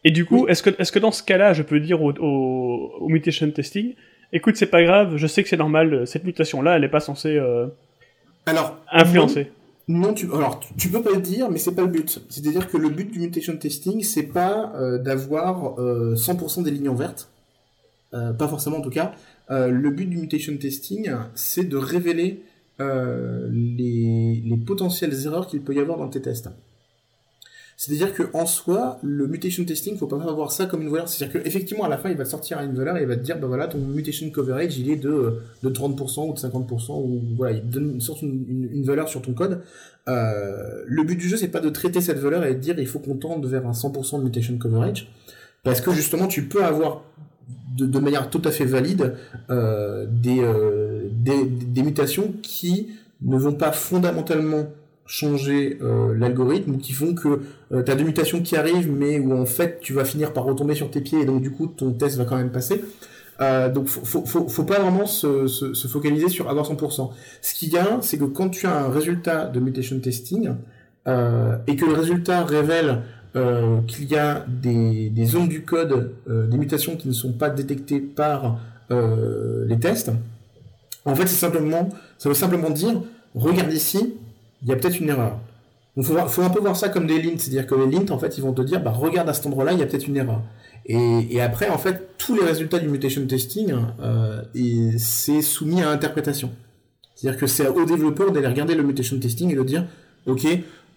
[0.08, 0.52] Et du coup, oui.
[0.52, 3.94] est-ce que, est-ce que dans ce cas-là, je peux dire au, au, au mutation testing,
[4.32, 7.36] écoute, c'est pas grave, je sais que c'est normal, cette mutation-là, elle est pas censée
[7.36, 7.68] euh,
[8.46, 9.52] alors, influencer.
[9.90, 12.22] Non, non, tu, alors, tu, tu, peux pas le dire, mais c'est pas le but.
[12.30, 16.88] C'est-à-dire que le but du mutation testing, c'est pas euh, d'avoir euh, 100% des lignes
[16.88, 17.30] en vertes.
[18.14, 19.14] Euh, pas forcément en tout cas.
[19.52, 22.44] Euh, le but du mutation testing, c'est de révéler
[22.80, 26.50] euh, les, les potentielles erreurs qu'il peut y avoir dans tes tests.
[27.80, 31.08] C'est-à-dire que en soi, le mutation testing, faut pas voir ça comme une valeur.
[31.08, 33.38] C'est-à-dire qu'effectivement, à la fin, il va sortir une valeur et il va te dire,
[33.40, 37.56] ben voilà, ton mutation coverage, il est de, de 30% ou de 50%, ou voilà,
[37.56, 39.62] il donne une sorte une, une, valeur sur ton code.
[40.08, 42.88] Euh, le but du jeu, c'est pas de traiter cette valeur et de dire, il
[42.88, 45.12] faut qu'on tende vers un 100% de mutation coverage,
[45.64, 47.04] parce que justement, tu peux avoir
[47.78, 49.14] de, manière tout à fait valide
[49.52, 52.88] euh, des, euh, des, des mutations qui
[53.22, 54.66] ne vont pas fondamentalement
[55.08, 57.42] changer euh, l'algorithme qui font que
[57.72, 60.44] euh, tu as des mutations qui arrivent mais où en fait tu vas finir par
[60.44, 62.84] retomber sur tes pieds et donc du coup ton test va quand même passer.
[63.40, 67.12] Euh, donc faut, faut, faut pas vraiment se, se, se focaliser sur avoir 100%.
[67.42, 70.50] Ce qu'il y a, c'est que quand tu as un résultat de mutation testing
[71.08, 73.02] euh, et que le résultat révèle
[73.86, 78.00] qu'il y a des, des, zones du code, des mutations qui ne sont pas détectées
[78.00, 78.58] par
[78.90, 80.12] les tests,
[81.06, 83.00] en fait c'est simplement, ça veut simplement dire,
[83.36, 84.16] regarde ici,
[84.62, 85.40] il y a peut-être une erreur.
[85.96, 88.38] Donc faut, un peu voir ça comme des lints, c'est-à-dire que les lints, en fait,
[88.38, 90.42] ils vont te dire, bah regarde à cet endroit-là, il y a peut-être une erreur.
[90.86, 94.42] Et, après, en fait, tous les résultats du mutation testing, euh,
[94.98, 96.52] c'est soumis à interprétation.
[97.14, 99.86] C'est-à-dire que c'est aux développeurs d'aller regarder le mutation testing et de dire,
[100.28, 100.46] ok,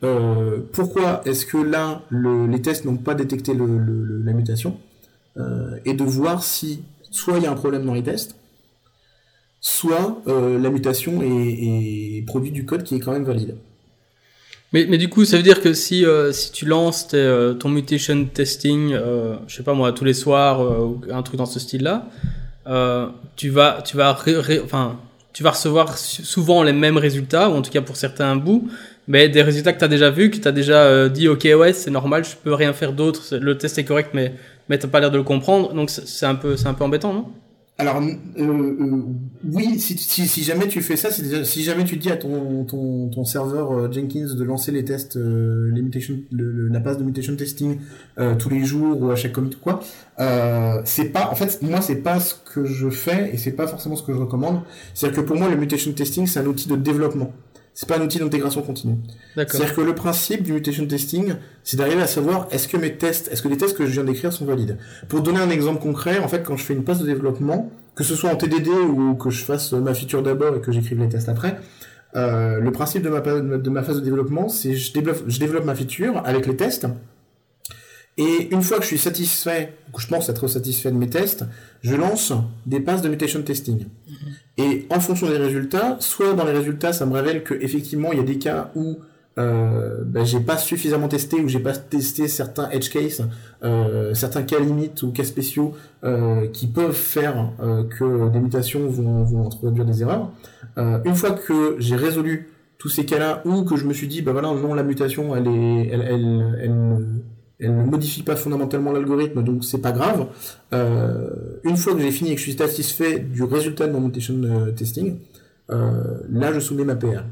[0.04, 4.78] euh, pourquoi est-ce que là, le, les tests n'ont pas détecté la mutation,
[5.36, 8.36] euh, et de voir si soit il y a un problème dans les tests,
[9.60, 11.26] soit euh, la mutation est,
[12.18, 13.56] est, produit du code qui est quand même valide.
[14.72, 17.54] Mais, mais du coup, ça veut dire que si, euh, si tu lances tes, euh,
[17.54, 21.36] ton mutation testing, euh, je sais pas moi, tous les soirs, euh, ou un truc
[21.36, 22.06] dans ce style-là,
[23.36, 24.16] tu vas, tu vas,
[24.64, 25.00] enfin,
[25.32, 28.68] tu vas recevoir souvent les mêmes résultats, ou en tout cas pour certains bouts,
[29.08, 31.72] mais des résultats que tu as déjà vus, que tu as déjà dit, ok, ouais,
[31.72, 34.34] c'est normal, je peux rien faire d'autre, le test est correct, mais,
[34.68, 37.26] mais tu pas l'air de le comprendre, donc c'est un, peu, un peu embêtant, non?
[37.80, 39.02] Alors euh, euh,
[39.50, 42.64] oui, si, si, si, jamais tu fais ça, c'est si jamais tu dis à ton,
[42.64, 47.34] ton, ton serveur euh, Jenkins de lancer les tests, les mutation, la base de mutation
[47.36, 47.78] testing
[48.38, 49.80] tous les jours ou à chaque commit ou quoi,
[50.84, 53.96] c'est pas, en fait, moi c'est pas ce que je fais et c'est pas forcément
[53.96, 54.60] ce que je recommande.
[54.94, 57.32] C'est-à-dire que pour moi le mutation testing c'est un outil de développement
[57.74, 58.96] c'est pas un outil d'intégration continue.
[59.36, 63.28] C'est-à-dire que le principe du mutation testing, c'est d'arriver à savoir est-ce que mes tests,
[63.32, 64.76] est-ce que les tests que je viens d'écrire sont valides?
[65.08, 68.04] Pour donner un exemple concret, en fait, quand je fais une passe de développement, que
[68.04, 71.08] ce soit en TDD ou que je fasse ma feature d'abord et que j'écrive les
[71.08, 71.56] tests après,
[72.16, 75.64] euh, le principe de ma, de ma phase de développement, c'est je développe, je développe
[75.64, 76.86] ma feature avec les tests,
[78.16, 81.44] et une fois que je suis satisfait, que je pense être satisfait de mes tests,
[81.82, 82.32] je lance
[82.66, 83.78] des passes de mutation testing.
[83.78, 84.32] Mm -hmm.
[84.60, 88.18] Et en fonction des résultats, soit dans les résultats, ça me révèle que effectivement il
[88.18, 88.98] y a des cas où
[89.38, 93.22] euh, ben, j'ai pas suffisamment testé ou j'ai pas testé certains edge cases,
[93.62, 98.86] euh, certains cas limites ou cas spéciaux euh, qui peuvent faire euh, que des mutations
[98.88, 100.30] vont, vont introduire des erreurs.
[100.76, 104.32] Une fois que j'ai résolu tous ces cas-là ou que je me suis dit bah
[104.32, 107.06] voilà non la mutation elle est elle,
[107.60, 110.26] elle ne modifie pas fondamentalement l'algorithme, donc c'est pas grave.
[110.72, 114.00] Euh, une fois que j'ai fini et que je suis satisfait du résultat de mon
[114.00, 115.18] mutation euh, testing,
[115.70, 117.24] euh, là je soumets ma PR,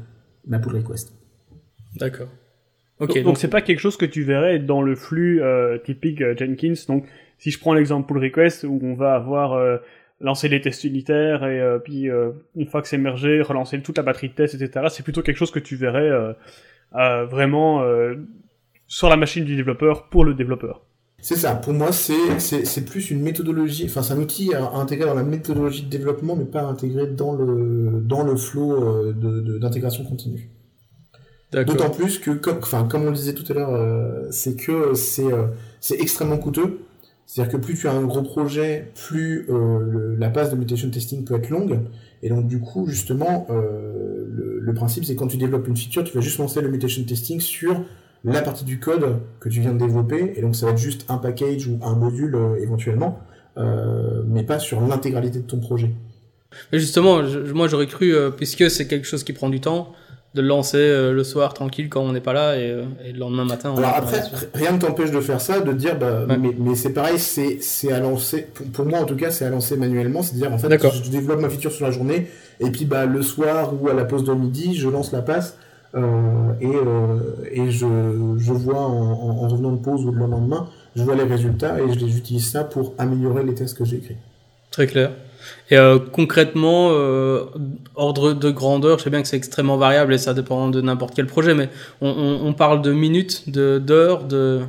[0.47, 1.13] ma pull request.
[1.95, 2.27] D'accord.
[2.99, 3.21] Ok.
[3.23, 6.73] Donc, c'est pas quelque chose que tu verrais dans le flux euh, typique euh, Jenkins.
[6.87, 7.05] Donc
[7.37, 9.77] si je prends l'exemple pull request où on va avoir euh,
[10.19, 12.09] lancé les tests unitaires et puis
[12.57, 14.87] une fois que c'est mergé, relancer toute la batterie de tests, etc.
[14.89, 16.11] C'est plutôt quelque chose que tu verrais
[16.91, 17.81] vraiment
[18.89, 20.81] sur la machine du développeur pour le développeur.
[21.21, 21.55] C'est ça.
[21.55, 23.85] Pour moi, c'est c'est plus une méthodologie.
[23.85, 27.07] Enfin, c'est un outil à, intégrer dans la méthodologie de développement, mais pas à intégrer
[27.07, 30.49] dans le dans le flow euh, de d'intégration continue.
[31.51, 34.93] D'autant plus que, comme, enfin, comme on le disait tout à l'heure, euh, c'est que
[34.93, 35.47] c'est euh,
[35.79, 36.79] c'est extrêmement coûteux.
[37.25, 41.25] C'est-à-dire que plus tu as un gros projet, plus euh, la phase de mutation testing
[41.25, 41.79] peut être longue.
[42.21, 46.13] Et donc du coup, justement, le, le, principe, c'est quand tu développes une feature, tu
[46.13, 47.81] vas juste lancer le mutation testing sur
[48.23, 51.05] la partie du code que tu viens de développer, et donc ça va être juste
[51.09, 53.19] un package ou un module euh, éventuellement,
[53.57, 55.91] euh, mais pas sur l'intégralité de ton projet.
[56.73, 57.21] Justement,
[57.53, 59.93] moi j'aurais cru, euh, puisque c'est quelque chose qui prend du temps,
[60.35, 63.73] de le lancer le soir tranquille quand on n'est pas là et, le lendemain matin.
[63.75, 64.21] Alors après,
[64.53, 67.99] rien ne t'empêche de faire ça, de dire, bah, mais, mais c'est pareil, c'est à
[67.99, 70.69] lancer, pour, moi en tout cas, c'est à lancer manuellement, c'est-à-dire en fait,
[71.03, 72.27] je, développe ma feature sur la journée
[72.59, 75.57] et puis bah, le soir ou à la pause de midi, je lance la passe
[75.95, 77.19] euh, et, euh,
[77.51, 77.87] et je,
[78.37, 81.91] je vois en, en, revenant de pause ou le lendemain, je vois les résultats et
[81.97, 84.17] j'utilise ça pour améliorer les tests que j'ai écrits.
[84.69, 85.11] Très clair.
[85.71, 86.89] Et euh, concrètement,
[87.95, 91.15] ordre de grandeur, je sais bien que c'est extrêmement variable et ça dépend de n'importe
[91.15, 91.69] quel projet, mais
[92.01, 94.61] on, on, on, parle de minutes, de d'heures, de...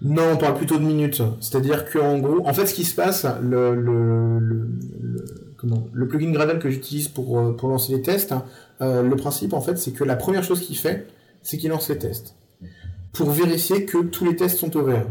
[0.00, 1.22] Non, on parle plutôt de minutes.
[1.40, 4.68] C'est-à-dire qu'en gros, en fait, ce qui se passe, le, le, le,
[5.00, 5.24] le
[5.56, 8.44] comment, le plugin Gradle que j'utilise pour, pour lancer les tests, hein,
[8.80, 11.06] euh, le principe, en fait, c'est que la première chose qu'il fait,
[11.42, 12.36] c'est qu'il lance les tests.
[13.12, 15.06] Pour vérifier que tous les tests sont au vert.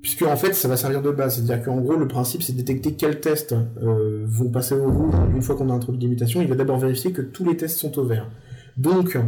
[0.00, 1.36] Puisque, en fait, ça va servir de base.
[1.36, 5.14] C'est-à-dire qu'en gros, le principe, c'est de détecter quels tests euh, vont passer au rouge
[5.34, 6.40] une fois qu'on a introduit des mutations.
[6.40, 8.30] Il va d'abord vérifier que tous les tests sont au vert.
[8.76, 9.18] Donc,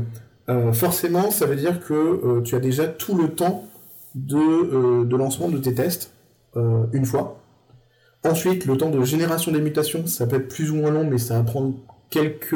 [0.49, 3.64] euh, forcément, ça veut dire que tu as déjà tout le temps
[4.14, 6.12] de, de lancement de tes tests,
[6.57, 7.40] une fois.
[8.25, 11.18] Ensuite, le temps de génération des mutations, ça peut être plus ou moins long, mais
[11.18, 11.75] ça va prendre
[12.11, 12.55] quelques,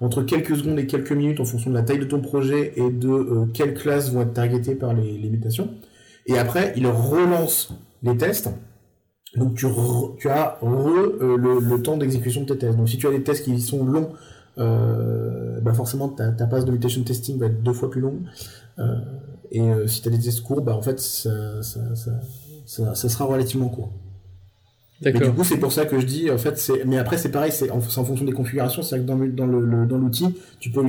[0.00, 2.90] entre quelques secondes et quelques minutes en fonction de la taille de ton projet et
[2.90, 5.70] de euh, quelles classes vont être targetées par les, mutations.
[6.26, 8.50] Et après, il relance les tests.
[9.36, 10.66] Donc tu, as re,
[11.22, 12.76] euh, le, temps d'exécution de tes tests.
[12.76, 14.10] Donc si tu as des tests qui sont longs,
[14.58, 18.20] euh, bah forcément ta, ta passe de mutation testing va être deux fois plus longue.
[18.78, 18.96] Euh,
[19.50, 21.62] et euh, si tu as des tests courts, bah en fait ça
[22.94, 23.90] sera relativement court.
[25.02, 26.84] Mais du coup, c'est pour ça que je dis, en fait, c'est.
[26.84, 28.82] Mais après, c'est pareil, c'est en, en, fonction des configurations.
[28.82, 30.26] C'est que dans, dans le, dans l'outil,
[30.58, 30.82] tu peux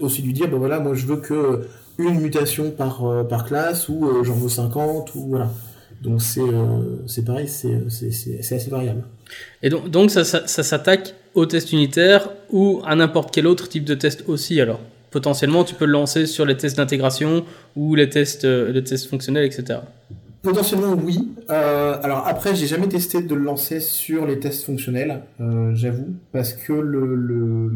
[0.00, 1.66] aussi lui dire, ben voilà, moi, je veux que
[2.08, 5.50] une mutation par euh, par classe ou euh, j'en veux 50 ou voilà.
[6.02, 9.02] Donc c'est euh, c'est pareil, c'est c'est assez variable.
[9.62, 13.68] Et donc donc ça, ça, ça s'attaque au test unitaire ou à n'importe quel autre
[13.68, 14.80] type de test aussi alors?
[15.10, 17.44] Potentiellement, tu peux le lancer sur les tests d'intégration
[17.74, 19.80] ou les tests les tests fonctionnels, etc.
[20.42, 21.32] Potentiellement oui.
[21.50, 26.14] Euh, alors après, j'ai jamais testé de le lancer sur les tests fonctionnels, euh, j'avoue,
[26.32, 27.68] parce que euh,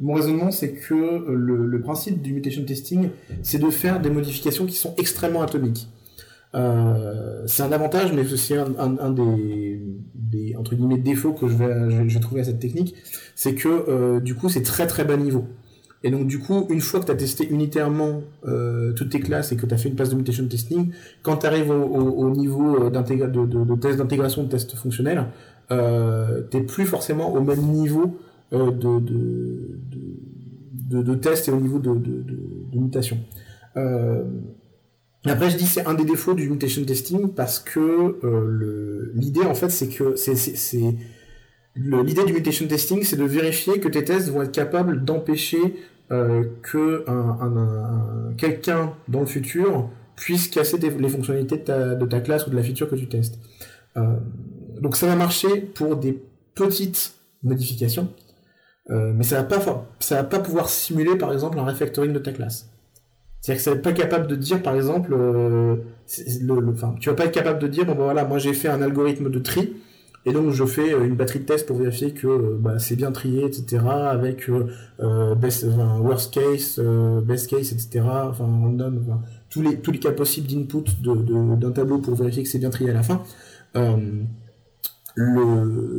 [0.00, 3.08] mon raisonnement c'est que le, principe du mutation testing,
[3.42, 5.88] c'est de faire des modifications qui sont extrêmement atomiques.
[6.52, 12.14] C'est un avantage, mais c'est aussi un, des, entre guillemets défauts que je vais, je
[12.14, 12.94] vais trouver à cette technique,
[13.34, 15.46] c'est que du coup c'est très très bas niveau.
[16.06, 19.50] Et donc du coup, une fois que tu as testé unitairement euh, toutes tes classes
[19.50, 20.92] et que tu as fait une passe de mutation testing,
[21.24, 25.24] quand tu arrives au, au, niveau euh, de, test d'intégration, de test fonctionnel,
[25.72, 28.20] euh, t'es plus forcément au même niveau
[28.52, 29.00] euh, de,
[31.16, 31.90] test et au niveau de,
[32.72, 33.18] mutation.
[33.74, 39.70] Après, je dis c'est un des défauts du mutation testing parce que l'idée en fait
[39.70, 40.14] c'est que
[41.74, 45.74] l'idée du mutation testing, c'est de vérifier que tes tests vont être capables d'empêcher
[46.12, 52.46] euh, que un, un, quelqu'un dans le futur puisse casser les fonctionnalités de ta, classe
[52.46, 53.38] ou de la feature que tu testes.
[53.96, 54.16] Euh,
[54.80, 56.22] donc ça va marcher pour des
[56.54, 58.08] petites modifications,
[58.90, 62.18] euh, mais ça va pas ça va pas pouvoir simuler par exemple un refactoring de
[62.18, 62.70] ta classe.
[63.40, 65.82] C'est-à-dire que ça va pas capable de dire par exemple, le,
[66.40, 68.80] le, tu vas pas être capable de dire bon ben voilà moi j'ai fait un
[68.80, 69.74] algorithme de tri
[70.26, 72.96] et donc je fais euh, une batterie de tests pour vérifier que euh, bah, c'est
[72.96, 73.84] bien trié, etc.
[73.88, 75.64] Avec euh, best,
[76.00, 76.80] worst case,
[77.24, 78.04] best case, etc.
[78.04, 82.90] Enfin random, tous les cas possibles d'input d'un tableau pour vérifier que c'est bien trié
[82.90, 83.22] à la fin.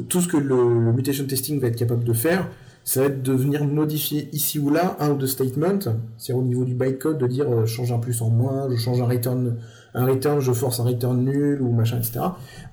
[0.10, 2.50] Tout ce que le, mutation testing va être capable de faire,
[2.84, 5.80] ça va être de venir modifier ici ou là un ou deux statements,
[6.18, 9.02] c'est au niveau du bytecode de dire je change un plus en moins, je change
[9.02, 9.56] un return
[9.98, 12.20] un return, je force un return nul ou machin, etc.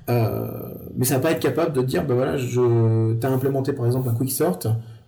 [0.08, 3.86] Euh, mais ça va pas être capable de dire, ben voilà, je, t'as implémenté par
[3.86, 4.58] exemple un quick sort,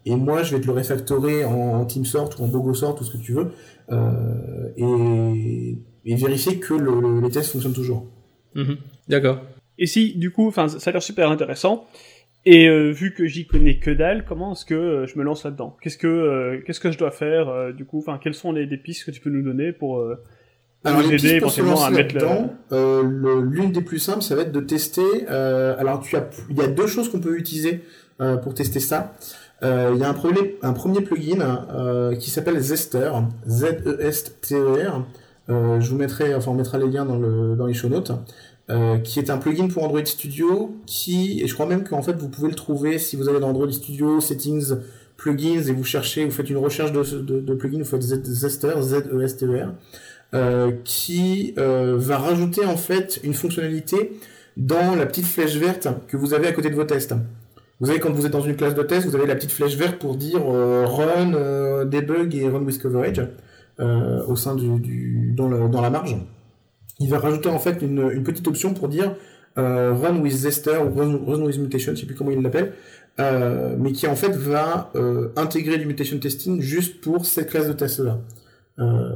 [0.07, 2.95] et moi je vais te le refactorer en, en team sort ou en bogo sort,
[2.95, 3.53] tout ce que tu veux,
[3.93, 8.07] euh, et, et, vérifier que le, le, les tests fonctionnent toujours.
[8.55, 8.77] Mm-hmm.
[9.09, 9.41] D'accord.
[9.79, 11.87] Et si, du coup, enfin, ça a l'air super intéressant.
[12.49, 15.45] Et euh, vu que j'y connais que dalle, comment est-ce que euh, je me lance
[15.45, 15.77] là-dedans?
[15.83, 17.99] Qu'est-ce que euh, qu'est-ce que je dois faire euh, du coup?
[17.99, 20.01] Enfin, quelles sont les, les, pistes que tu peux nous donner pour
[20.87, 23.03] alors, lancer là-dedans, euh,
[23.43, 25.27] l'une des plus simples, ça va être de tester.
[25.31, 27.83] Euh, alors, tu as, il y a deux choses qu'on peut utiliser
[28.21, 29.15] euh, pour tester ça.
[29.63, 33.11] Il y a un premier, un premier plugin qui s'appelle Zester,
[33.49, 35.05] Z-E-S-T-E-R.
[35.49, 38.13] Je vous mettrai, enfin, on mettra les liens dans, le, dans les show notes.
[38.69, 42.15] Euh, qui est un plugin pour Android Studio, qui, et je crois même qu'en fait
[42.15, 44.75] vous pouvez le trouver si vous allez dans Android Studio, Settings,
[45.17, 48.73] Plugins, et vous cherchez, vous faites une recherche de, de, de plugin, vous faites Zester,
[48.81, 49.73] Z-E-S-T-E-R.
[50.35, 54.19] Euh, qui euh, va rajouter en fait une fonctionnalité
[54.57, 57.15] dans la petite flèche verte que vous avez à côté de vos tests.
[57.79, 59.77] Vous savez, quand vous êtes dans une classe de test, vous avez la petite flèche
[59.77, 63.23] verte pour dire euh, run, debug et run with coverage
[63.79, 66.17] au sein du, dans, la marge.
[66.99, 69.15] Il va rajouter en fait une, petite option pour dire
[69.57, 72.73] run with zester ou run, with mutation, je sais plus comment il l'appelle,
[73.79, 74.91] mais qui en fait va
[75.37, 78.19] intégrer du mutation testing juste pour cette classe de test là.
[78.79, 79.11] Euh,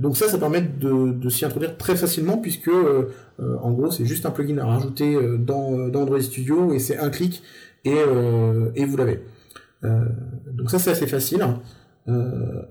[0.00, 3.90] donc ça, ça permet de, de s'y introduire très facilement puisque euh, euh, en gros
[3.92, 7.42] c'est juste un plugin à rajouter dans, dans Android Studio et c'est un clic
[7.84, 7.94] et,
[8.74, 9.20] et vous l'avez.
[9.82, 11.46] donc ça c'est assez facile.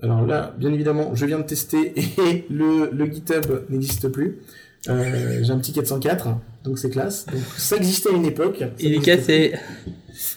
[0.02, 4.38] alors là, bien évidemment, je viens de tester et le, le GitHub n'existe plus.
[4.84, 6.28] J'ai un petit 404,
[6.64, 7.24] donc c'est classe.
[7.26, 8.62] Donc ça existait à une époque.
[8.78, 9.54] Il est cassé.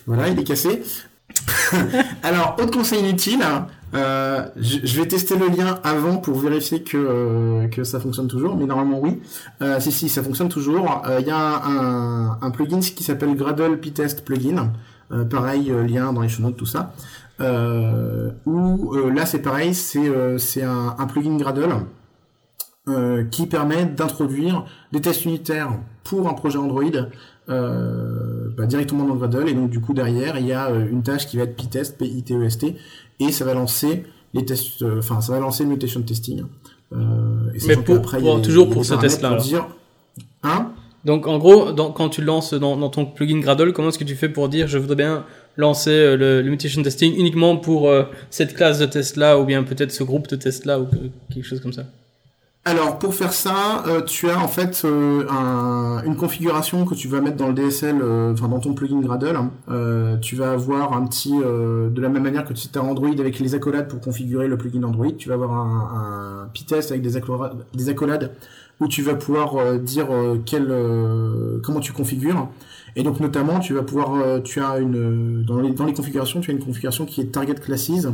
[0.05, 0.81] Voilà, il est cassé.
[2.23, 3.43] alors, autre conseil inutile,
[3.95, 8.65] euh, je, vais tester le lien avant pour vérifier que, euh, ça fonctionne toujours, mais
[8.65, 9.21] normalement oui.
[9.61, 11.03] Euh, si, si, ça fonctionne toujours.
[11.19, 11.63] Il y a
[12.41, 14.71] un, plugin qui s'appelle Gradle P-Test Plugin.
[15.29, 16.93] pareil, lien dans les show notes, tout ça.
[18.45, 21.85] où là, c'est pareil, c'est un plugin Gradle
[23.31, 25.71] qui permet d'introduire des tests unitaires
[26.03, 26.83] pour un projet Android
[28.59, 31.37] bah, directement dans Gradle et donc du coup derrière il y a une tâche qui
[31.37, 32.75] va être p-test, P-I-T-E-S-T
[33.21, 36.43] et ça va lancer les tests, euh, enfin ça va lancer le mutation testing.
[36.91, 36.97] Euh,
[37.67, 38.01] Mais pour,
[38.41, 39.37] toujours pour ce test-là.
[40.43, 40.73] Hein?
[41.05, 44.27] Donc en gros, quand tu lances dans, ton plugin Gradle, comment est-ce que tu fais
[44.27, 45.23] pour dire je voudrais bien
[45.55, 47.89] lancer euh, le, mutation testing uniquement pour
[48.29, 50.87] cette classe de test là ou bien peut-être ce groupe de test là ou
[51.33, 51.85] quelque chose comme ça?
[52.69, 55.25] Alors pour faire ça, euh, tu as en fait euh,
[56.05, 59.39] une configuration que tu vas mettre dans le DSL, euh, enfin dans ton plugin Gradle.
[60.21, 63.55] tu vas avoir un petit, de la même manière que tu as Android avec les
[63.55, 67.65] accolades pour configurer le plugin Android, tu vas avoir un, un p-test avec des, accolades,
[67.73, 68.31] des accolades
[68.79, 70.07] où tu vas pouvoir dire
[71.63, 72.49] comment tu configures.
[72.95, 76.63] Et donc notamment, tu vas pouvoir, tu as une dans les configurations, tu as une
[76.63, 78.07] configuration qui est target classes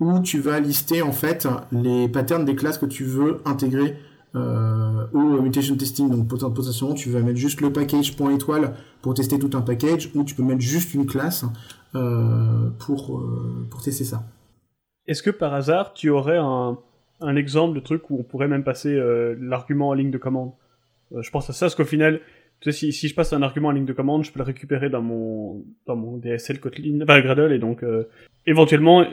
[0.00, 3.96] où tu vas lister en fait les patterns des classes que tu veux intégrer
[4.36, 6.10] euh, au mutation testing.
[6.10, 10.10] Donc potentiellement tu vas mettre juste le package point étoile pour tester tout un package,
[10.14, 11.46] ou tu peux mettre juste une classe
[11.94, 14.24] euh, pour, euh, pour tester ça.
[15.06, 16.76] Est-ce que par hasard tu aurais un,
[17.20, 19.00] un exemple de truc où on pourrait même passer
[19.40, 20.52] l'argument en ligne de commande?
[21.18, 22.20] Je pense à ça parce qu'au final,
[22.68, 25.02] si, si je passe un argument en ligne de commande, je peux le récupérer dans
[25.02, 27.84] mon dans mon DSL Kotlin, enfin Gradle, et donc
[28.44, 29.04] éventuellement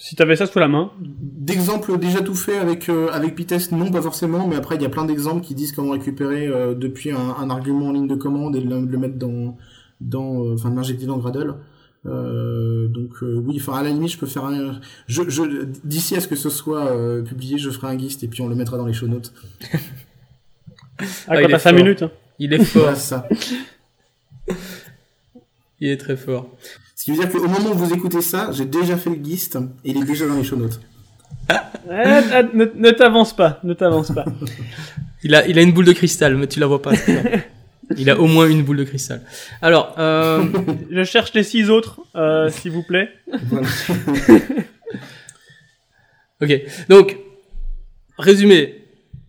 [0.00, 0.92] si t'avais ça sous la main.
[0.98, 4.86] D'exemples déjà tout fait avec euh, avec Pitest, non pas forcément, mais après il y
[4.86, 8.56] a plein d'exemples qui disent comment récupérer euh, depuis un, argument en ligne de commande
[8.56, 9.58] et le, mettre dans
[10.00, 11.54] dans euh, enfin l'injecter dans Gradle.
[12.04, 16.28] donc oui, enfin à la limite je peux faire un je, je d'ici à ce
[16.28, 16.90] que ce soit
[17.22, 19.34] publié, je ferai un gist et puis on le mettra dans les show notes.
[19.70, 22.02] ah, ah quand t'as 5 minutes.
[22.04, 22.10] Hein.
[22.38, 22.96] Il est fort.
[22.96, 23.28] ça.
[25.78, 26.48] il est très fort.
[27.00, 29.56] Ce qui veut dire qu'au moment où vous écoutez ça, j'ai déjà fait le gist
[29.86, 30.82] et il est déjà dans les show notes.
[31.48, 31.54] Eh,
[32.52, 34.26] ne, t'avance pas, ne t'avance pas.
[35.22, 36.92] il a, il a une boule de cristal, mais tu la vois pas.
[37.96, 39.22] il a au moins une boule de cristal.
[39.62, 40.44] Alors, euh...
[40.90, 43.08] je cherche les six autres, euh, s'il vous plaît.
[46.42, 47.16] ok, donc
[48.18, 48.76] résumé.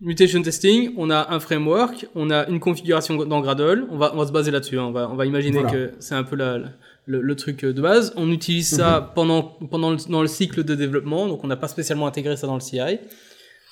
[0.02, 4.18] Mutation testing, on a un framework, on a une configuration dans Gradle, on va, on
[4.18, 4.86] va se baser là-dessus, hein.
[4.86, 6.58] on, va, on va imaginer que c'est un peu la,
[7.06, 8.12] le, truc de base.
[8.16, 9.06] On utilise ça mhm.
[9.14, 12.46] pendant, pendant le, dans le cycle de développement, donc on n'a pas spécialement intégré ça
[12.46, 12.80] dans le CI.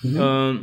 [0.04, 0.16] Mhm.
[0.16, 0.54] Euh,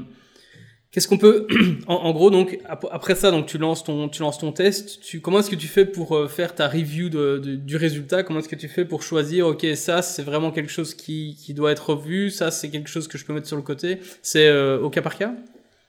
[0.92, 1.48] Qu'est-ce qu'on peut,
[1.88, 5.02] en, gros, donc après ça, donc tu lances ton, tu lances ton test.
[5.02, 8.24] Tu, comment est-ce que tu fais pour euh, faire ta review de, du résultat?
[8.24, 11.54] Comment est-ce que tu fais pour choisir Ok, ça c'est vraiment quelque chose qui, qui
[11.54, 12.32] doit être revu.
[12.32, 14.00] Ça c'est quelque chose que je peux mettre sur le côté.
[14.22, 15.34] C'est euh, au cas par cas?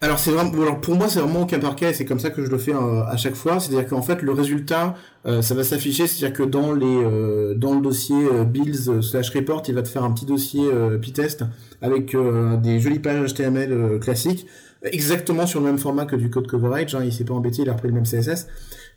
[0.01, 2.21] Alors c'est vraiment, alors pour moi c'est vraiment au cas par cas et c'est comme
[2.21, 3.59] ça que je le fais euh, à chaque fois.
[3.59, 4.95] C'est-à-dire qu'en fait le résultat,
[5.27, 9.65] euh, ça va s'afficher, c'est-à-dire que dans les euh, dans le dossier builds slash report,
[9.67, 10.63] il va te faire un petit dossier
[11.03, 11.45] p-test
[11.83, 12.17] avec
[12.63, 14.47] des jolies pages HTML classiques,
[14.85, 16.95] exactement sur le même format que du code coverage.
[16.95, 18.47] Hein, il s'est pas embêté, il a repris le même CSS.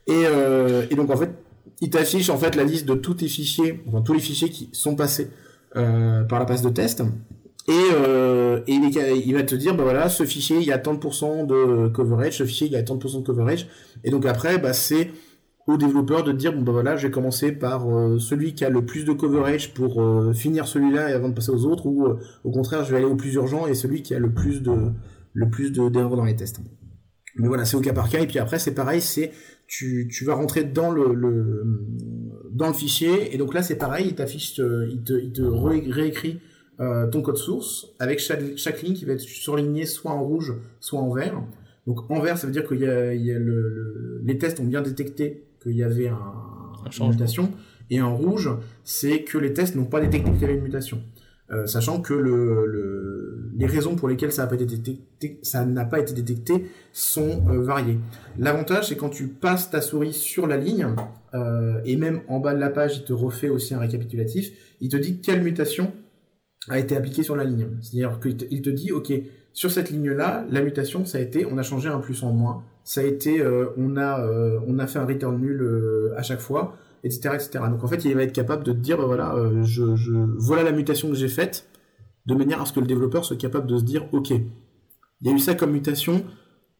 [0.05, 0.23] Et,
[0.89, 1.31] et donc en fait,
[1.79, 4.69] il t'affiche en fait la liste de tous tes fichiers, enfin tous les fichiers qui
[4.71, 5.29] sont passés
[5.73, 7.03] par la passe de test.
[7.67, 10.99] Et, euh, il, va te dire, bah voilà, ce fichier, il y a tant de
[10.99, 13.67] pourcents de coverage, ce fichier, il y a tant de pourcents de coverage.
[14.03, 15.11] Et donc après, bah, c'est
[15.67, 18.69] au développeur de dire, bon bah voilà, je vais commencer par euh, celui qui a
[18.69, 22.07] le plus de coverage pour euh, finir celui-là et avant de passer aux autres, ou
[22.07, 24.61] euh, au contraire, je vais aller au plus urgent et celui qui a le plus
[24.61, 24.71] de
[25.33, 26.59] le plus de d'erreurs dans les tests.
[27.37, 28.19] Mais voilà, c'est au cas par cas.
[28.19, 29.31] Et puis après, c'est pareil, c'est
[29.67, 31.63] tu, tu vas rentrer dans le, le
[32.51, 35.87] dans le fichier et donc là c'est pareil, il t'affiche, il te il te ré-
[35.89, 36.41] réécrit
[36.81, 40.53] euh, ton code source avec chaque chaque ligne qui va être surlignée soit en rouge,
[40.79, 41.41] soit en vert.
[41.87, 44.37] Donc en vert, ça veut dire qu'il y a, il y a le, le- les
[44.37, 46.17] tests ont bien détecté qu'il y avait un,
[47.05, 47.51] une mutation.
[47.89, 48.49] Et en rouge,
[48.83, 51.01] c'est que les tests n'ont pas détecté qu'il y avait une mutation.
[51.51, 55.65] Euh, sachant que le, le- les raisons pour lesquelles ça n'a pas été détecté, ça
[55.65, 57.99] n'a pas été détecté sont euh, variées.
[58.39, 60.87] L'avantage, c'est quand tu passes ta souris sur la ligne,
[61.33, 64.87] euh, et même en bas de la page, il te refait aussi un récapitulatif, il
[64.89, 65.91] te dit quelle mutation
[66.69, 67.67] a été appliquée sur la ligne.
[67.81, 69.11] C'est-à-dire qu'il te, dit, ok,
[69.53, 72.63] sur cette ligne-là, la mutation, ça a été, on a changé un plus en moins,
[72.83, 76.23] ça a été, euh, on a, euh, on a fait un return nul euh, à
[76.23, 77.65] chaque fois, etc., etc.
[77.69, 79.35] Donc en fait, il va être capable de te dire, voilà,
[80.37, 81.67] voilà la mutation que j'ai faite,
[82.25, 85.29] de manière à ce que le développeur soit capable de se dire, ok, il y
[85.29, 86.23] a eu ça comme mutation,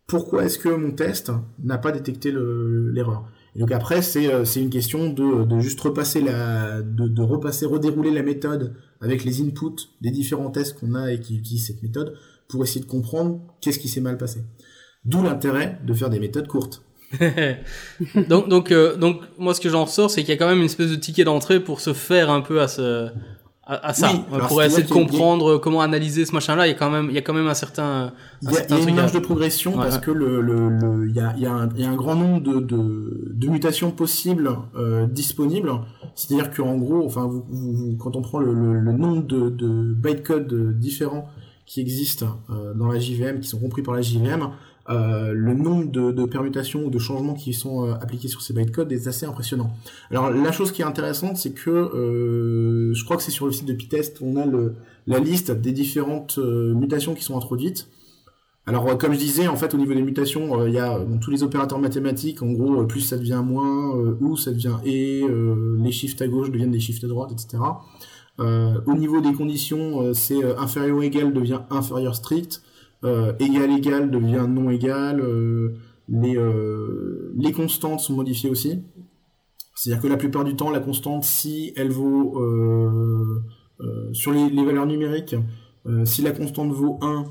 [0.07, 1.31] pourquoi est-ce que mon test
[1.63, 3.29] n'a pas détecté le- l'erreur?
[3.55, 7.65] Donc après, c'est euh, c'est une question de, de juste repasser la, de, de repasser,
[7.65, 11.83] redérouler la méthode avec les inputs des différents tests qu'on a et qui utilisent cette
[11.83, 14.43] méthode pour essayer de comprendre qu'est-ce qui s'est mal passé.
[15.03, 16.83] D'où l'intérêt de faire des méthodes courtes.
[18.29, 20.59] donc, donc, euh, donc, moi, ce que j'en ressors, c'est qu'il y a quand même
[20.59, 23.09] une espèce de ticket d'entrée pour se faire un peu à ce,
[23.75, 26.67] à, à ça, Oui, Euh, alors pour essayer de a- comprendre comment analyser ce machin-là.
[26.67, 28.11] Il y a quand même, il y a quand même un certain,
[28.41, 30.11] Il y a, certain y a une truc à- marge de progression Ouais, parce que
[30.11, 32.59] le, le, le- y a, il y, a un, y a un grand nombre de,
[32.59, 35.71] de, de mutations possibles euh, disponibles.
[36.15, 39.49] C'est-à-dire qu'en gros, enfin, vous, vous- vous- quand on prend le, le, le nombre de,
[39.49, 41.29] de bytecodes euh, différents
[41.65, 44.49] qui existent euh, dans la JVM, qui sont compris par la JVM,
[44.89, 48.91] euh, le nombre de, permutations ou de changements qui sont euh, appliqués sur ces bytecodes
[48.91, 49.71] est assez impressionnant.
[50.09, 53.51] Alors la chose qui est intéressante, c'est que euh, je crois que c'est sur le
[53.51, 54.45] site de Pitest, on a
[55.07, 57.87] la liste des différentes mutations qui sont introduites.
[58.67, 61.41] Alors, comme je disais, en fait, au niveau des mutations, il y a tous les
[61.41, 62.43] opérateurs mathématiques.
[62.43, 65.25] En gros, plus ça devient moins, ou ça devient et,
[65.79, 67.57] les shifts à gauche deviennent des shifts à droite, etc.
[68.37, 72.61] Au niveau des conditions, c'est inférieur ou égal devient inférieur strict,
[73.39, 75.19] égal égal devient non égal.
[75.21, 75.75] euh,
[76.09, 78.81] les euh, les constantes sont modifiées aussi.
[79.75, 83.41] C'est-à-dire que la plupart du temps, la constante, si elle vaut euh,
[83.79, 85.35] euh, sur les, les valeurs numériques,
[85.87, 87.25] euh, si la constante vaut 1,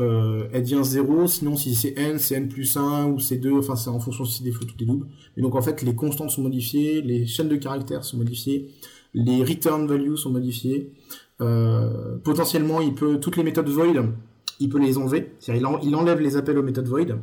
[0.00, 3.52] euh, elle devient 0, sinon si c'est n, c'est n plus 1 ou c'est 2,
[3.58, 5.06] enfin c'est en fonction si c'est des flottes ou des doubles.
[5.36, 8.68] Et donc en fait les constantes sont modifiées, les chaînes de caractères sont modifiées,
[9.14, 10.92] les return values sont modifiées.
[11.40, 13.86] Euh, potentiellement il peut toutes les méthodes void,
[14.60, 17.16] il peut les enlever, c'est-à-dire il, en- il enlève les appels aux méthodes void.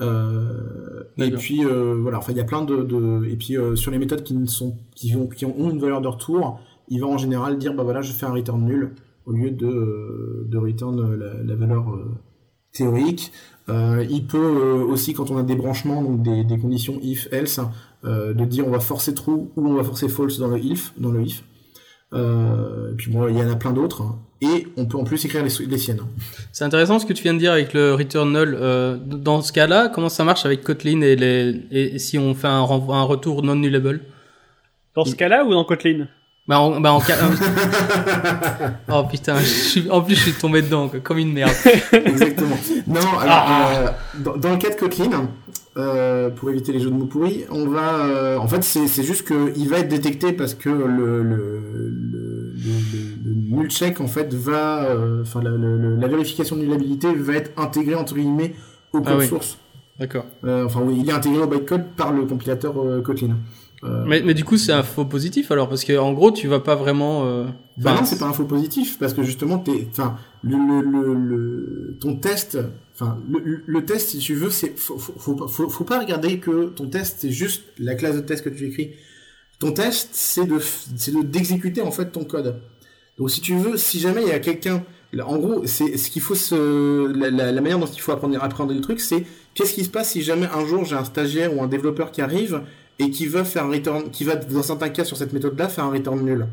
[0.00, 3.74] Euh, et puis euh, voilà, enfin il y a plein de, de et puis euh,
[3.74, 7.00] sur les méthodes qui ne sont qui ont, qui ont une valeur de retour, il
[7.00, 8.92] va en général dire bah voilà je fais un return nul
[9.26, 11.86] au lieu de de return la, la valeur
[12.72, 13.32] théorique.
[13.68, 14.38] Il peut
[14.88, 17.58] aussi quand on a des branchements donc des, des conditions if else
[18.04, 21.10] de dire on va forcer true ou on va forcer false dans le if dans
[21.10, 21.42] le if.
[22.14, 24.02] Euh, et puis bon il y en a plein d'autres
[24.40, 26.00] et on peut en plus écrire les, les siennes.
[26.52, 28.56] C'est intéressant ce que tu viens de dire avec le return null.
[28.58, 32.46] Euh, dans ce cas-là, comment ça marche avec Kotlin et, les, et si on fait
[32.46, 34.00] un, renvoi- un retour non nullable?
[34.94, 36.08] Dans ce cas-là ou dans Kotlin?
[36.48, 37.00] Bah en, bah en
[38.92, 41.52] oh putain, je suis- en plus je suis tombé dedans quoi, comme une merde.
[41.92, 42.56] Exactement.
[42.86, 43.70] Non, alors, Ah.
[43.76, 43.88] euh,
[44.24, 45.28] dans, dans le cas de Kotlin,
[45.76, 49.24] euh, pour éviter les jeux de mots pourris, on va, euh, en fait, c'est juste
[49.24, 51.60] que il va être détecté parce que le le le,
[52.56, 57.14] le, le- le null check en fait va, euh, enfin la, la vérification de nullabilité
[57.14, 58.54] va être intégrée entre guillemets
[58.92, 59.26] au code Ah oui.
[59.28, 59.58] source.
[60.00, 60.24] D'accord.
[60.44, 63.36] Euh, enfin oui, il est intégré au bytecode par le compilateur euh, Kotlin.
[63.84, 66.48] Euh, Mais, mais du coup c'est un faux positif alors parce que en gros tu
[66.48, 67.26] vas pas vraiment.
[67.26, 67.44] Euh...
[67.76, 71.14] Bah enfin, non, c'est pas un faux positif parce que justement, t'es, enfin, le, le,
[71.14, 72.58] le, ton test,
[72.94, 76.38] enfin, le, test, si tu veux, c'est, faut, faut, faut, pas- faut, faut pas regarder
[76.40, 78.90] que ton test, c'est juste la classe de test que tu écris.
[79.60, 80.58] Ton test, c'est de,
[80.96, 82.60] c'est de d'exécuter en fait ton code.
[83.16, 84.82] Donc, si tu veux, si jamais il y a quelqu'un,
[85.24, 88.42] en gros, c'est ce qu'il faut se, la, la, la manière dont il faut apprendre,
[88.42, 89.24] apprendre le truc, c'est
[89.54, 92.22] qu'est-ce qui se passe si jamais un jour j'ai un stagiaire ou un développeur qui
[92.22, 92.60] arrive
[92.98, 95.84] et qui va faire un return, qui va dans certains cas sur cette méthode-là faire
[95.84, 96.46] un return nul.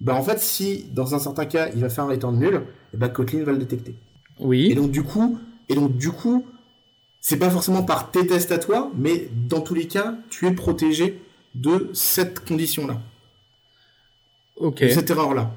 [0.00, 2.62] Bah en fait, si dans un certain cas il va faire un return nul,
[2.94, 3.92] et bah Kotlin va le détecter.
[3.92, 4.74] Et Oui.
[4.74, 5.38] donc du coup,
[5.68, 6.46] et donc du coup,
[7.20, 10.52] c'est pas forcément par tes tests à toi, mais dans tous les cas, tu es
[10.52, 11.20] protégé
[11.54, 13.00] de cette condition-là,
[14.56, 14.82] Ok.
[14.82, 15.50] de cette erreur-là.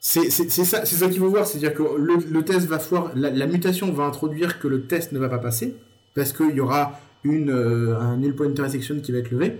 [0.00, 3.30] C'est ça, c'est ça qu'il faut voir, c'est-à-dire que le, le, test va foire, la,
[3.30, 5.74] la, mutation va introduire que le test ne va pas passer
[6.14, 9.56] parce qu'il y aura une euh, un null point intersection qui va être levé.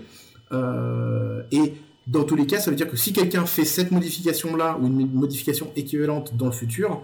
[0.51, 1.73] Euh, et
[2.07, 5.11] dans tous les cas, ça veut dire que si quelqu'un fait cette modification-là ou une
[5.11, 7.01] modification équivalente dans le futur,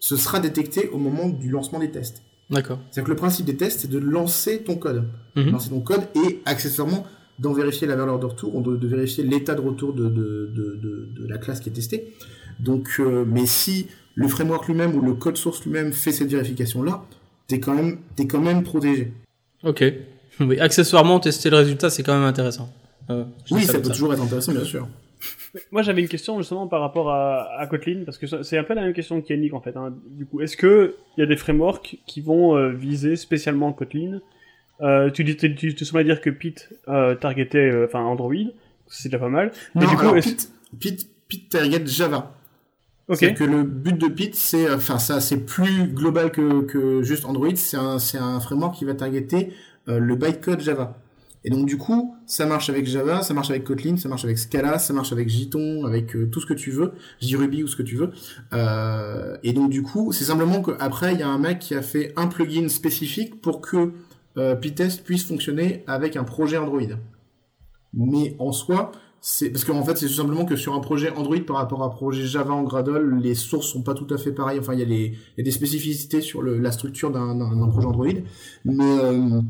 [0.00, 2.22] ce sera détecté au moment du lancement des tests.
[2.50, 2.80] D'accord.
[2.90, 5.04] C'est-à-dire que le principe des tests, c'est de lancer ton code.
[5.36, 5.52] Mhm.
[5.52, 7.06] Lancer ton code et accessoirement
[7.38, 11.08] d'en vérifier la valeur de retour, de, de vérifier l'état de retour de, de, de,
[11.16, 12.12] de, la classe qui est testée.
[12.58, 17.04] Donc, euh, mais si le framework lui-même ou le code source lui-même fait cette vérification-là,
[17.46, 19.12] t'es quand même, t'es quand même protégé.
[19.64, 19.84] Ok.
[20.40, 22.72] Oui, accessoirement, tester le résultat, c'est quand même intéressant.
[23.10, 24.88] Euh, oui, ça peut toujours être intéressant, bien sûr.
[25.72, 28.74] Moi, j'avais une question justement par rapport à, à Kotlin, parce que c'est un peu
[28.74, 29.76] la même question qu'Yannick en fait.
[29.76, 29.92] Hein.
[30.06, 34.20] Du coup, est-ce que il y a des frameworks qui vont euh, viser spécialement Kotlin?
[34.80, 38.32] Euh, Tu, tu, tu, te souviens dire que Pete euh, targetait, euh, enfin Android,
[38.86, 39.52] c'est déjà pas mal.
[39.74, 40.50] Mais du coup, alors, Pete,
[40.80, 42.32] Pete, Pete target Java.
[43.10, 43.26] Okay.
[43.26, 47.26] C'est que le but de Pete, c'est, enfin ça, c'est plus global que, que juste
[47.26, 47.54] Android.
[47.56, 49.52] C'est un, c'est un framework qui va targeter
[49.86, 50.96] le bytecode Java.
[51.42, 54.38] Et donc du coup, ça marche avec Java, ça marche avec Kotlin, ça marche avec
[54.38, 57.76] Scala, ça marche avec Jython, avec euh, tout ce que tu veux, JRuby ou ce
[57.76, 58.10] que tu veux.
[58.52, 61.82] Euh, et donc du coup, c'est simplement qu'après, il y a un mec qui a
[61.82, 63.92] fait un plugin spécifique pour que
[64.36, 66.82] euh, Pytest puisse fonctionner avec un projet Android.
[67.94, 71.40] Mais en soi, c'est parce qu'en fait, c'est tout simplement que sur un projet Android
[71.46, 74.32] par rapport à un projet Java en Gradle, les sources sont pas tout à fait
[74.32, 74.58] pareilles.
[74.58, 77.86] Enfin, il y a, les, y a des spécificités sur le, la structure d'un projet
[77.86, 78.06] Android,
[78.64, 79.40] mais euh,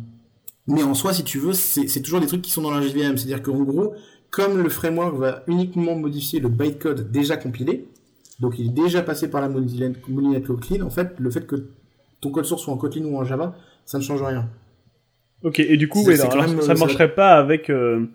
[0.66, 3.16] mais en soi, si tu veux, c'est toujours des trucs qui sont dans la JVM.
[3.16, 3.94] C'est-à-dire qu'en gros,
[4.30, 7.88] comme le framework va uniquement modifier le bytecode déjà compilé,
[8.40, 11.70] donc il est déjà passé par la moulinette Kotlin, en fait, le fait que
[12.20, 14.48] ton code source soit en Kotlin ou en Java, ça ne change rien.
[15.42, 18.06] Ok, et du coup, ça ne marcherait pas avec, euh,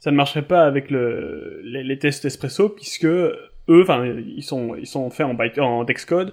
[0.00, 4.86] ça ne marcherait pas avec le, les, tests Espresso, puisque eux, enfin, ils sont, ils
[4.86, 6.32] sont faits en byte, en Dexcode,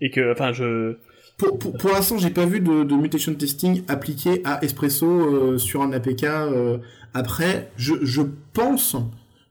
[0.00, 0.96] et que, enfin, je,
[1.38, 5.92] pour, pour, l'instant, j'ai pas vu de, mutation testing appliqué à Espresso euh, sur un
[5.92, 6.24] APK.
[6.24, 6.78] Euh.
[7.14, 8.96] Après, je, je pense,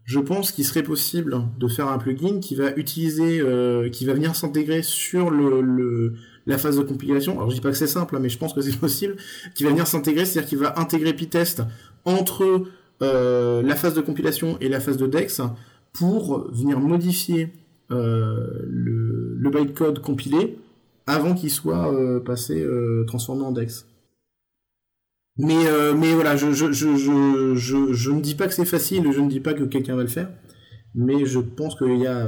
[0.03, 4.13] je pense qu'il serait possible de faire un plugin qui va utiliser, euh, qui va
[4.13, 6.15] venir s'intégrer sur le, le,
[6.45, 7.37] la phase de compilation.
[7.37, 9.15] Alors je dis pas que c'est simple, hein, mais je pense que c'est possible.
[9.55, 11.63] Qui va venir s'intégrer, c'est-à-dire qu'il va intégrer Pytest
[12.03, 12.65] entre
[13.01, 15.41] la phase de compilation et la phase de Dex
[15.93, 17.53] pour venir modifier
[17.89, 20.57] le, le bytecode compilé
[21.07, 23.87] avant qu'il soit euh, passé euh, transformé en Dex.
[25.37, 26.95] Mais euh, mais voilà, je je, je
[27.55, 30.01] je je ne dis pas que c'est facile, je ne dis pas que quelqu'un va
[30.01, 30.29] le faire,
[30.95, 32.27] mais je pense qu'il y a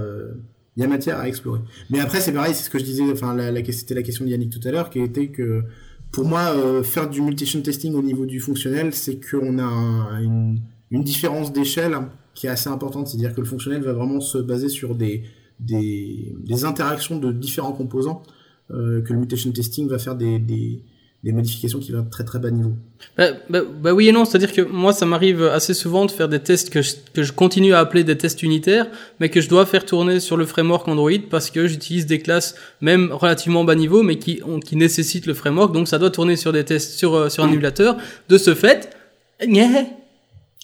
[0.78, 1.60] y a matière à explorer.
[1.90, 4.30] Mais après c'est pareil, c'est ce que je disais, enfin la c'était la question de
[4.30, 5.64] Yannick tout à l'heure, qui était que
[6.12, 10.60] pour moi faire du multition testing au niveau du fonctionnel, c'est qu'on a une,
[10.92, 11.96] une différence d'échelle
[12.34, 15.24] qui est assez importante, c'est-à-dire que le fonctionnel va vraiment se baser sur des
[15.60, 18.24] des, des interactions de différents composants
[18.72, 20.84] euh, que le mutation testing va faire des, des,
[21.24, 22.72] des modifications qui vont très très bas niveau.
[23.18, 26.30] Bah, bah, bah oui et non, c'est-à-dire que moi ça m'arrive assez souvent de faire
[26.30, 28.88] des tests que je, que je continue à appeler des tests unitaires,
[29.20, 32.56] mais que je dois faire tourner sur le framework Android parce que j'utilise des classes
[32.80, 36.38] même relativement bas niveau, mais qui, ont, qui nécessitent le framework, donc ça doit tourner
[36.38, 37.98] sur des tests sur, euh, sur un émulateur.
[38.30, 38.96] De ce fait,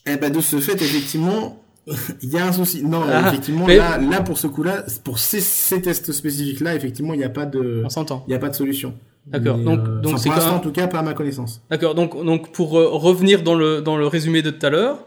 [0.07, 1.64] eh ben de ce fait, effectivement,
[2.21, 2.83] il y a un souci.
[2.83, 7.17] Non, ah, effectivement, là, là, pour ce coup-là, pour ces, ces tests spécifiques-là, effectivement, il
[7.17, 8.23] n'y a pas de, on s'entend.
[8.27, 8.95] Il n'y a pas de solution.
[9.27, 9.57] D'accord.
[9.57, 11.61] Donc, euh, donc c'est en tout cas, pas à ma connaissance.
[11.69, 11.95] D'accord.
[11.95, 15.05] Donc, donc, pour euh, revenir dans le, dans le résumé de tout à l'heure,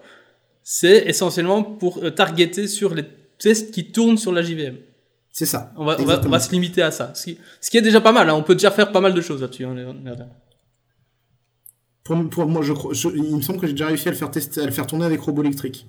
[0.62, 3.05] c'est essentiellement pour euh, targeter sur les
[3.39, 4.76] tests qui tournent sur la JVM.
[5.33, 5.72] C'est ça.
[5.76, 7.12] On va, on va, on va, se limiter à ça.
[7.14, 8.35] Ce qui, ce qui est déjà pas mal, hein.
[8.35, 9.74] On peut déjà faire pas mal de choses là-dessus, hein,
[12.03, 14.31] pour, pour, moi, je, je, il me semble que j'ai déjà réussi à le faire
[14.31, 15.87] tester, à le faire tourner avec robot électrique.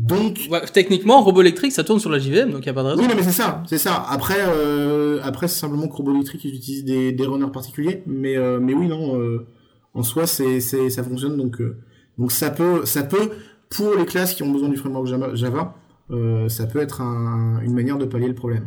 [0.00, 2.82] Donc ouais, techniquement, robot électrique, ça tourne sur la JVM, donc il y a pas
[2.82, 3.02] de raison.
[3.02, 4.04] Oui, non, mais c'est ça, c'est ça.
[4.08, 8.36] Après, euh, après, c'est simplement que robot électrique, ils utilisent des, des runners particuliers, mais
[8.36, 9.46] euh, mais oui, non, euh,
[9.92, 11.76] en soi, c'est c'est ça fonctionne, donc euh,
[12.18, 13.30] donc ça peut ça peut
[13.68, 15.74] pour les classes qui ont besoin du framework Java, Java
[16.10, 18.64] euh, ça peut être un, une manière de pallier le problème.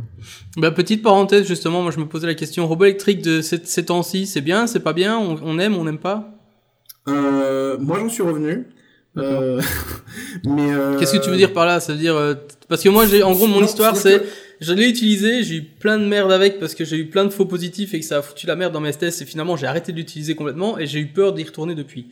[0.55, 3.85] Bah, petite parenthèse, justement, moi je me posais la question, robot électrique de ces, ces
[3.85, 6.29] temps-ci, c'est bien, c'est pas bien, on, on aime, on n'aime pas?
[7.09, 8.67] Euh, Moi j'en suis revenu.
[9.17, 9.61] Euh,
[10.45, 10.97] mais euh...
[10.97, 11.79] qu'est-ce que tu veux dire par là?
[11.79, 12.33] Ça veut dire euh,
[12.67, 14.23] parce que moi j'ai en gros mon histoire c'est
[14.59, 17.29] je l'ai utilisé, j'ai eu plein de merde avec parce que j'ai eu plein de
[17.29, 19.67] faux positifs et que ça a foutu la merde dans mes tests et finalement j'ai
[19.67, 22.07] arrêté de l'utiliser complètement et j'ai eu peur d'y retourner depuis.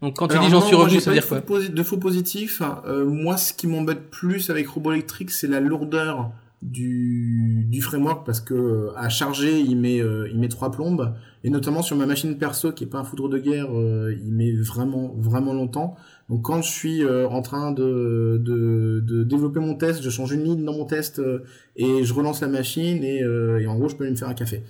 [0.00, 3.04] Donc quand tu dis j'en suis revenu, ça veut dire quoi De faux positifs, euh,
[3.04, 6.30] moi ce qui m'embête plus avec Robot Electric, c'est la lourdeur
[6.62, 11.82] du, du framework parce que à charger il met il met trois plombes et notamment
[11.82, 15.52] sur ma machine perso qui est pas un foudre de guerre il met vraiment vraiment
[15.52, 15.96] longtemps
[16.30, 20.32] Donc quand je suis euh, en train de, de, de, développer mon test, je change
[20.32, 21.40] une ligne dans mon test euh,
[21.76, 24.34] et je relance la machine et, euh, et, en gros je peux me faire un
[24.34, 24.62] café.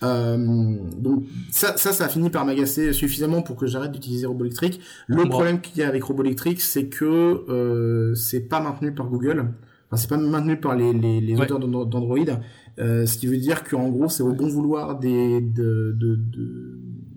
[0.00, 4.80] donc ça, ça, ça a fini par m'agacer suffisamment pour que j'arrête d'utiliser Roboelectric.
[5.06, 9.50] Le problème qu'il y a avec Roboelectric, c'est que c'est pas maintenu par Google.
[9.90, 12.16] Enfin, c'est pas maintenu par les, les, les auteurs d'Android.
[12.78, 16.71] ce qui veut dire qu'en gros, c'est au bon vouloir des, de, de, de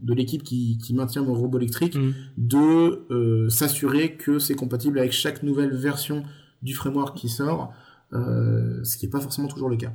[0.05, 2.13] de l'équipe qui, qui, maintient mon robot électrique mm.
[2.37, 6.23] de euh, s'assurer que c'est compatible avec chaque nouvelle version
[6.61, 7.73] du framework qui sort,
[8.13, 9.91] euh, ce qui n'est pas forcément toujours le cas.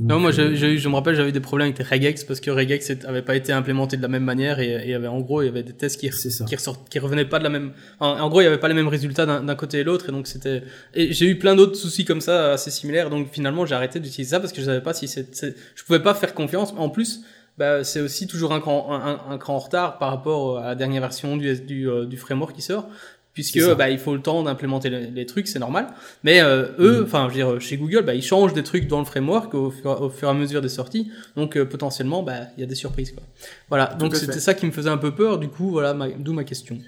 [0.00, 2.50] non, moi, euh, j'ai eu, je me rappelle, j'avais des problèmes avec regex parce que
[2.50, 5.42] regex n'avait pas été implémenté de la même manière et, il y avait, en gros,
[5.42, 6.56] il y avait des tests qui, qui,
[6.90, 9.26] qui revenaient pas de la même, en, gros, il y avait pas les mêmes résultats
[9.26, 10.62] d'un côté et l'autre et donc c'était,
[10.94, 14.30] et j'ai eu plein d'autres soucis comme ça assez similaires donc finalement j'ai arrêté d'utiliser
[14.30, 16.72] ça parce que je savais pas si c'est, je pouvais pas faire confiance.
[16.78, 17.24] En plus,
[17.58, 20.74] bah, c'est aussi toujours un cran, un, un, cran en retard par rapport à la
[20.76, 22.88] dernière version du, du, euh, du framework qui sort
[23.34, 25.86] puisque bah, il faut le temps d'implémenter les, trucs, c'est normal.
[26.24, 27.04] Mais euh, eux, mm.
[27.04, 29.70] enfin, je veux dire, chez Google, bah, ils changent des trucs dans le framework au
[29.70, 32.66] fur, au fur et à mesure des sorties, donc euh, potentiellement, bah, il y a
[32.66, 33.22] des surprises, quoi.
[33.68, 36.42] Voilà, donc c'était ça qui me faisait un peu peur, du coup, voilà, d'où ma
[36.42, 36.78] question.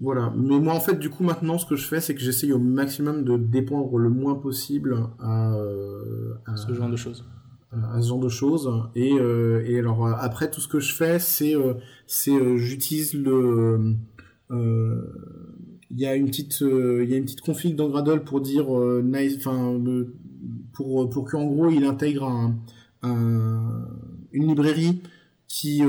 [0.00, 2.52] Voilà, mais moi en fait, du coup, maintenant, ce que je fais, c'est que j'essaye
[2.52, 5.52] au maximum de dépendre le moins possible à,
[6.46, 7.22] à ce genre de choses
[7.72, 8.70] à ce genre de choses.
[8.94, 11.74] Et, euh, et alors euh, après tout ce que je fais c'est euh,
[12.06, 13.96] c'est j'utilise le
[14.50, 18.66] il y a une petite il y a une petite config dans Gradle pour dire
[19.02, 19.80] nice enfin
[20.72, 22.56] pour pour qu'en gros il intègre un,
[23.02, 23.88] un
[24.32, 25.00] une librairie
[25.48, 25.82] qui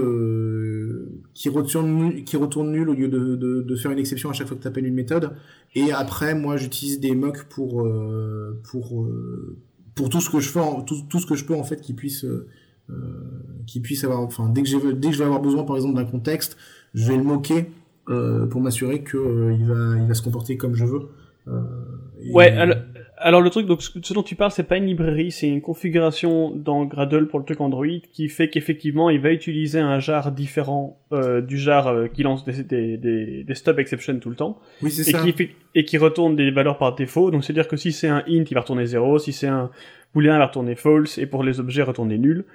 [1.33, 4.47] qui retourne qui retourne nul au lieu de, de, de faire une exception à chaque
[4.47, 5.31] fois que tu appelles une méthode.
[5.75, 7.85] Et après moi j'utilise des mocks pour
[8.63, 9.05] pour
[9.95, 11.93] pour tout ce que je fais, tout, tout ce que je peux en fait qui
[11.93, 12.47] puisse euh,
[12.89, 12.93] euh
[13.65, 15.95] qui puisse avoir, enfin dès que j'ai dès que je vais avoir besoin par exemple
[15.95, 16.57] d'un contexte,
[16.93, 17.71] je vais le moquer
[18.09, 21.09] euh, pour m'assurer que euh, il va il va se comporter comme je veux.
[21.47, 21.61] Euh,
[22.31, 22.51] ouais.
[22.51, 22.77] Alors,
[23.23, 26.51] alors, le truc donc ce dont tu parles c'est pas une librairie, c'est une configuration
[26.51, 30.99] dans Gradle pour le truc Android qui fait qu'effectivement il va utiliser un jar différent
[31.11, 34.59] du jar qui lance des, des, des, des stop exceptions tout le temps.
[34.81, 35.19] Oui c'est ça.
[35.19, 37.31] Qui et qui retourne des valeurs par défaut.
[37.31, 39.47] Donc c'est à dire que si c'est un int il va retourner 0, si c'est
[39.47, 39.69] un
[40.13, 42.45] boolean il va retourner false et pour les objets retourner nul.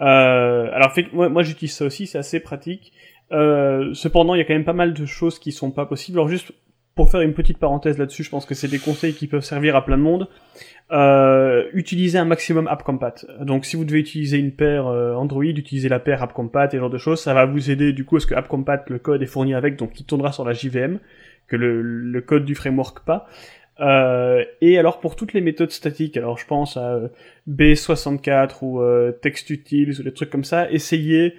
[0.00, 2.92] Euh, alors fait, moi, moi j'utilise ça aussi, c'est assez pratique.
[3.32, 6.18] Euh, cependant, il y a quand même pas mal de choses qui sont pas possibles.
[6.18, 6.52] Alors juste
[7.00, 9.74] pour faire une petite parenthèse là-dessus, je pense que c'est des conseils qui peuvent servir
[9.74, 10.28] à plein de monde.
[10.92, 13.24] Euh, utilisez un maximum AppCompat.
[13.40, 16.76] Donc si vous devez utiliser une paire euh, Android, utilisez la paire AppCompat et ce
[16.76, 17.18] genre de choses.
[17.22, 19.98] Ça va vous aider du coup parce que AppCompat, le code est fourni avec, donc
[19.98, 20.98] il tournera sur la JVM,
[21.48, 23.26] que le, code du framework pas.
[23.80, 27.08] Euh, et alors pour toutes les méthodes statiques, alors je pense à euh,
[27.48, 28.82] B64 ou
[29.22, 31.32] TextUtils ou des trucs comme ça, essayez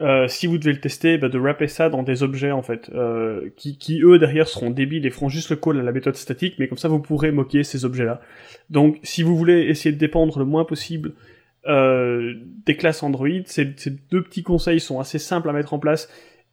[0.00, 2.90] euh, si vous devez le tester, bah, de wrapper ça dans des objets en fait,
[2.94, 6.16] euh, qui, qui eux derrière seront débiles et feront juste le call à la méthode
[6.16, 8.20] statique, mais comme ça vous pourrez moquer ces objets-là.
[8.70, 11.14] Donc si vous voulez essayer de dépendre le moins possible
[11.66, 12.34] euh,
[12.64, 16.08] des classes Android, ces, deux petits conseils sont assez simples à mettre en place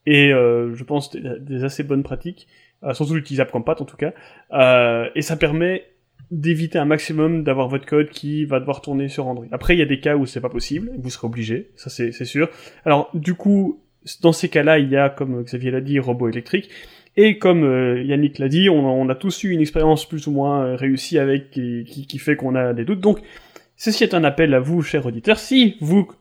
[0.08, 2.48] et je pense des, assez bonnes pratiques.
[2.86, 4.14] Euh, surtout l'utilisable comme en tout cas,
[4.52, 5.86] euh, et ça permet
[6.32, 9.46] d'éviter un maximum d'avoir votre code qui va devoir tourner sur Android.
[9.52, 12.12] Après, il y a des cas où c'est pas possible, vous serez obligé, ça c'est
[12.26, 12.50] sûr.
[12.86, 13.82] Alors, du coup,
[14.22, 16.70] dans ces cas-là, il y a, comme Xavier l'a dit, robot électrique.
[17.18, 20.32] Et comme euh, Yannick l'a dit, on, on, a tous eu une expérience plus ou
[20.32, 23.00] moins réussie avec qui, qui fait qu'on a des doutes.
[23.00, 23.20] Donc,
[23.78, 25.40] ceci est un appel à vous, chers auditeurs.
[25.40, 26.12] Si vous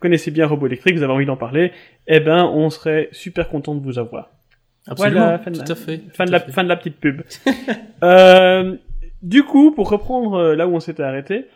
[0.00, 1.72] connaissez bien Robot électrique, vous avez envie d'en parler,
[2.06, 4.30] eh ben, on serait super content de vous avoir.
[4.86, 6.00] Absolument, fin, tout à fait.
[6.14, 7.22] Fin, de la, fin de la petite pub.
[8.02, 8.76] euh,
[9.22, 11.46] du coup, pour reprendre euh, là où on s'était arrêté,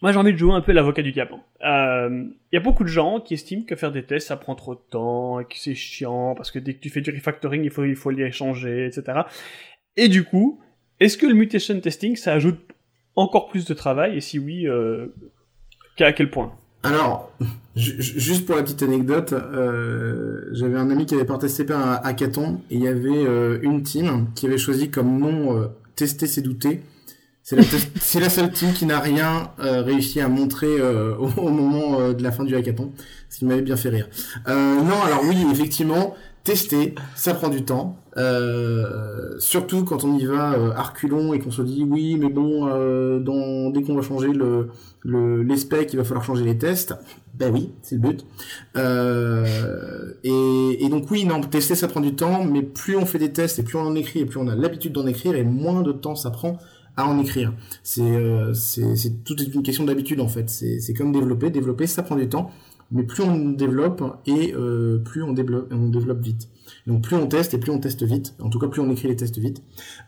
[0.00, 1.34] moi j'ai envie de jouer un peu l'avocat du diable.
[1.60, 4.54] Il euh, y a beaucoup de gens qui estiment que faire des tests ça prend
[4.54, 7.64] trop de temps, et que c'est chiant, parce que dès que tu fais du refactoring,
[7.64, 9.22] il faut, il faut les changer, etc.
[9.96, 10.60] Et du coup,
[11.00, 12.60] est-ce que le mutation testing ça ajoute
[13.16, 15.08] encore plus de travail, et si oui, euh,
[15.98, 16.52] à quel point?
[16.84, 17.32] Alors,
[17.74, 19.34] juste pour la petite anecdote,
[20.52, 24.28] j'avais un ami qui avait participé à un hackathon et il y avait une team
[24.36, 25.68] qui avait choisi comme nom
[25.98, 26.80] tester c'est douter.
[27.42, 27.62] C'est la,
[28.20, 32.30] la, seule team qui n'a rien euh, réussi à montrer au, au, moment de la
[32.30, 32.92] fin du hackathon,
[33.30, 34.08] ce qui m'avait bien fait rire.
[34.46, 37.98] non, alors oui, effectivement, tester, ça prend du temps.
[38.16, 42.66] Euh, surtout quand on y va euh, arculon et qu'on se dit oui mais bon
[42.66, 44.70] euh, dans, dès qu'on va changer le,
[45.02, 46.94] le, les specs il va falloir changer les tests
[47.34, 48.26] ben oui c'est le but
[48.76, 49.44] euh,
[51.10, 53.76] oui non tester ça prend du temps mais plus on fait des tests et plus
[53.78, 56.30] on en écrit et plus on a l'habitude d'en écrire et moins de temps ça
[56.30, 56.58] prend
[56.96, 57.52] à en écrire
[57.82, 58.18] c'est
[58.54, 62.28] c'est tout est une question d'habitude en fait c'est comme développer développer ça prend du
[62.28, 62.50] temps
[62.90, 66.48] mais plus on développe et euh, plus on développe, on développe vite.
[66.86, 68.34] Donc plus on teste et plus on teste vite.
[68.40, 69.62] En tout cas, plus on écrit les tests vite.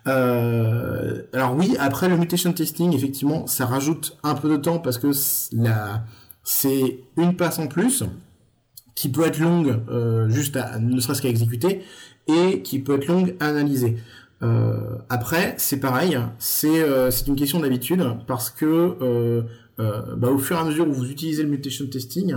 [0.07, 4.99] Euh, alors oui, après le mutation testing, effectivement, ça rajoute un peu de temps parce
[4.99, 8.05] que c'est une passe en plus
[9.01, 11.81] qui peut être longue euh, juste à, ne serait-ce qu'à exécuter
[12.27, 13.97] et qui peut être longue à analyser.
[14.43, 19.43] Euh, après, c'est pareil, c'est euh, c'est une question d'habitude parce que
[19.79, 22.37] bah, au fur et à mesure où vous utilisez le mutation testing,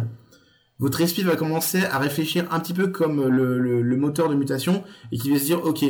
[0.80, 4.86] votre esprit va commencer à réfléchir un petit peu comme le, le, moteur de mutation
[5.12, 5.84] et qui va se dire ok,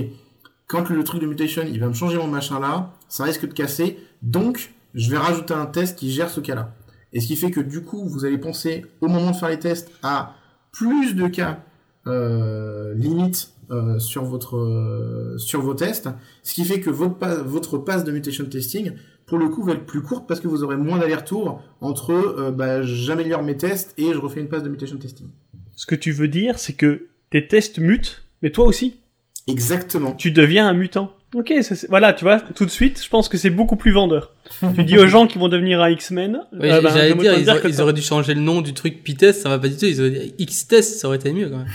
[0.66, 3.54] quand le truc de mutation il va me changer mon machin là, ça risque de
[3.54, 6.74] casser, donc je vais rajouter un test qui gère ce cas-là.
[7.12, 9.60] Et ce qui fait que du coup vous allez penser au moment de faire les
[9.60, 10.34] tests à
[10.74, 11.64] plus de cas
[12.08, 16.10] euh, limites euh, sur votre euh, sur vos tests,
[16.44, 18.92] ce qui fait que votre votre passe de mutation testing
[19.26, 22.52] pour le coup va être plus courte parce que vous aurez moins d'aller-retour entre euh,
[22.52, 25.28] bah, j'améliore mes tests et je refais une passe de mutation testing.
[25.76, 29.00] Ce que tu veux dire, c'est que tes tests mutent, mais toi aussi?
[29.48, 30.14] Exactement.
[30.14, 31.14] Tu deviens un mutant.
[31.34, 31.52] Ok,
[31.90, 34.36] voilà, tu vois, tout de suite, je pense que c'est beaucoup plus vendeur.
[34.76, 36.42] tu dis aux gens qui vont devenir un X-Men.
[36.54, 37.34] Oui, euh, bah, j'allais dire,
[37.66, 39.86] ils, auraient dû changer le nom du truc P-Test, ça va pas du tout.
[39.86, 41.68] Ils auraient dit X-Test, ça aurait été mieux quand même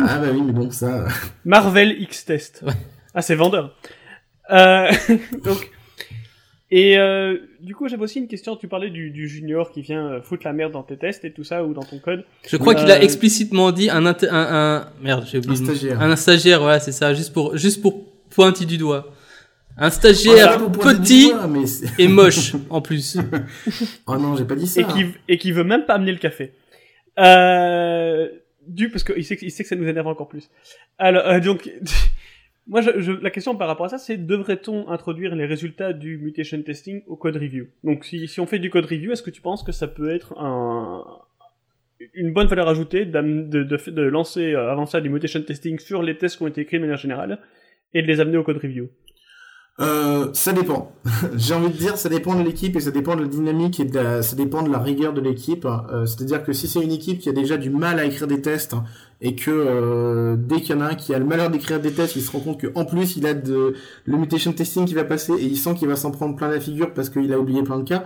[0.00, 1.06] ah bah oui, mais bon, ça...
[1.44, 2.64] Marvel X-Test.
[3.14, 3.76] Ah, c'est vendeur.
[4.50, 4.90] Euh,
[5.44, 5.70] donc...
[6.74, 8.56] Et euh, du coup, j'avais aussi une question.
[8.56, 11.30] Tu parlais du, du, junior qui vient euh, foutre la merde dans tes tests et
[11.30, 12.24] tout ça ou dans ton code.
[12.48, 15.52] Je crois qu'il a euh, explicitement dit un, un, un merde, j'ai oublié.
[15.52, 16.00] Un stagiaire.
[16.00, 19.12] Un stagiaire, voilà, c'est ça, juste pour juste pour pointer du doigt.
[19.76, 21.32] Un stagiaire petit
[21.98, 23.16] et moche en plus.
[24.06, 24.82] oh non, j'ai pas dit ça.
[24.82, 26.52] Et qui et qui veut même pas amener le café.
[27.18, 28.28] Euh,
[28.66, 30.50] du parce qu'il sait, il sait que ça nous énerve encore plus.
[30.98, 31.70] Alors euh, donc
[32.66, 36.18] moi je, je, la question par rapport à ça c'est devrait-on introduire les résultats du
[36.18, 37.66] mutation testing au code review?
[37.82, 40.14] Donc si, si on fait du code review, est-ce que tu penses que ça peut
[40.14, 41.02] être un
[42.14, 45.78] une bonne valeur ajoutée de, de, de, de lancer euh, avant ça du mutation testing
[45.78, 47.38] sur les tests qui ont été écrits de manière générale?
[47.94, 48.88] Et de les amener au code review
[49.80, 50.92] euh, ça dépend.
[51.36, 53.84] J'ai envie de dire, ça dépend de l'équipe et ça dépend de la dynamique et
[53.84, 55.64] de ça dépend de la rigueur de l'équipe.
[55.64, 58.42] Euh, C'est-à-dire que si c'est une équipe qui a déjà du mal à écrire des
[58.42, 58.76] tests
[59.22, 61.92] et que euh, dès qu'il y en a un qui a le malheur d'écrire des
[61.92, 63.74] tests, il se rend compte qu'en plus il a de
[64.04, 66.60] le mutation testing qui va passer et il sent qu'il va s'en prendre plein la
[66.60, 68.04] figure parce qu'il a oublié plein de cas,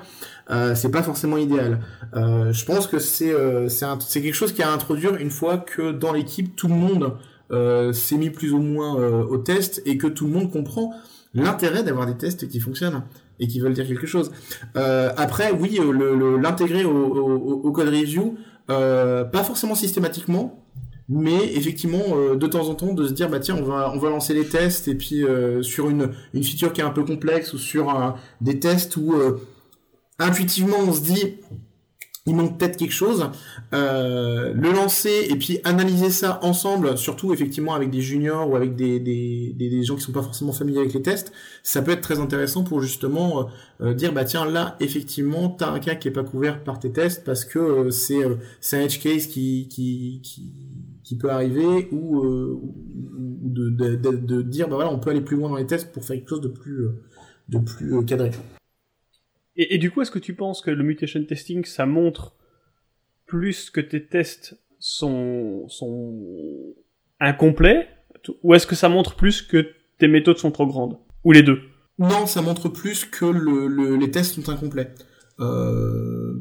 [0.50, 1.80] euh, c'est pas forcément idéal.
[2.14, 5.56] Euh, je pense que c'est euh, c'est quelque chose qui a à introduire une fois
[5.56, 7.14] que dans l'équipe tout le monde
[7.50, 10.92] s'est mis plus ou moins au test et que tout le monde comprend
[11.34, 13.02] l'intérêt d'avoir des tests qui fonctionnent
[13.38, 14.32] et qui veulent dire quelque chose.
[14.76, 18.36] Euh, après, oui, euh, l'intégrer au, au, code review,
[18.70, 20.64] euh, pas forcément systématiquement,
[21.08, 24.10] mais effectivement de temps en temps de se dire bah tiens on va on va
[24.10, 25.22] lancer les tests et puis
[25.62, 29.14] sur une une feature qui est un peu complexe ou sur des tests où
[30.18, 31.36] intuitivement on se dit
[32.26, 33.30] il manque peut-être quelque chose,
[33.72, 38.74] euh, le lancer et puis analyser ça ensemble, surtout effectivement avec des juniors ou avec
[38.74, 42.00] des, des, des, gens qui sont pas forcément familiers avec les tests, ça peut être
[42.00, 43.48] très intéressant pour justement
[43.80, 46.90] euh, dire bah tiens là effectivement t'as un cas qui est pas couvert par tes
[46.90, 48.36] tests parce que euh, c'est euh,
[48.72, 50.20] un edge case qui qui,
[51.04, 55.48] qui peut arriver ou, de, de, de, dire bah voilà on peut aller plus loin
[55.48, 56.88] dans les tests pour faire quelque chose de plus
[57.48, 58.32] de plus cadré.
[59.56, 62.34] Et, du coup, est-ce que tu penses que le mutation testing, ça montre
[63.26, 66.74] plus que tes tests sont, sont
[67.20, 67.88] incomplets?
[68.42, 70.98] Ou est-ce que ça montre plus que tes méthodes sont trop grandes?
[71.24, 71.60] Ou les deux?
[71.98, 74.92] Non, ça montre plus que le, le, les tests sont incomplets.
[75.40, 76.34] Euh...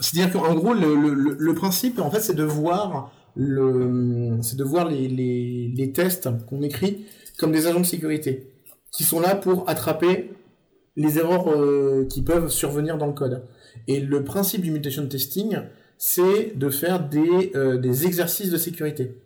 [0.00, 5.92] C'est-à-dire qu'en gros, le, principe, en fait, c'est de voir le, c'est de voir les
[5.94, 7.06] tests qu'on écrit
[7.38, 8.50] comme des agents de sécurité
[8.90, 10.30] qui sont là pour attraper
[10.96, 13.42] les erreurs euh, qui peuvent survenir dans le code.
[13.88, 15.58] Et le principe du mutation testing,
[15.98, 19.20] c'est de faire des, euh, des exercices de sécurité,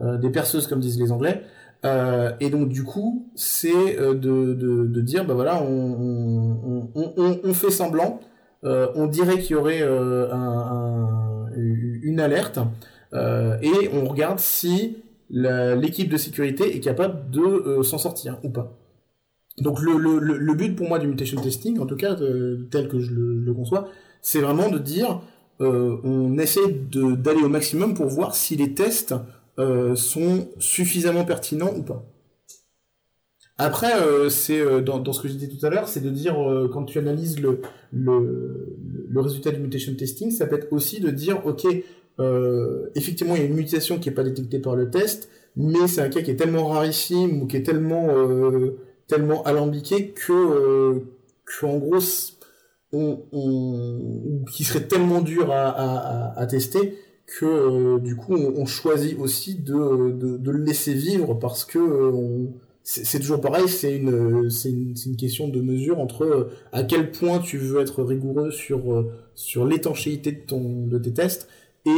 [0.00, 1.42] euh, des perceuses comme disent les Anglais.
[2.40, 8.20] et donc du coup, c'est de, de, de, dire, bah voilà, on, on, fait semblant,
[8.62, 12.60] on dirait qu'il y aurait un, une alerte,
[13.12, 14.98] et on regarde si
[15.28, 18.81] l'équipe de sécurité est capable de s'en sortir ou pas.
[19.58, 22.16] Donc le, le, le, but pour moi du mutation testing, en tout cas
[22.70, 23.88] tel que je le, conçois,
[24.22, 25.20] c'est vraiment de dire
[25.60, 29.14] euh, on essaie d'aller au maximum pour voir si les tests
[29.58, 32.04] euh, sont suffisamment pertinents ou pas.
[33.58, 36.10] Après, euh, c'est euh, dans, dans, ce que j'ai dit tout à l'heure, c'est de
[36.10, 37.60] dire euh, quand tu analyses le,
[37.92, 38.76] le,
[39.08, 41.66] le résultat du mutation testing, ça peut être aussi de dire ok,
[42.94, 46.00] effectivement il y a une mutation qui n'est pas détectée par le test, mais c'est
[46.00, 48.08] un cas qui est tellement rarissime ou qui est tellement
[49.06, 51.00] tellement alambiqué que, euh,
[51.44, 51.98] que en gros
[54.50, 60.10] qui serait tellement dur à, à, tester que euh, du coup on, choisit aussi de,
[60.10, 62.46] de, le laisser vivre parce que euh,
[62.84, 67.56] c'est toujours pareil, c'est une, une, une, question de mesure entre à quel point tu
[67.56, 71.48] veux être rigoureux sur, sur l'étanchéité de, de tes tests
[71.86, 71.90] et,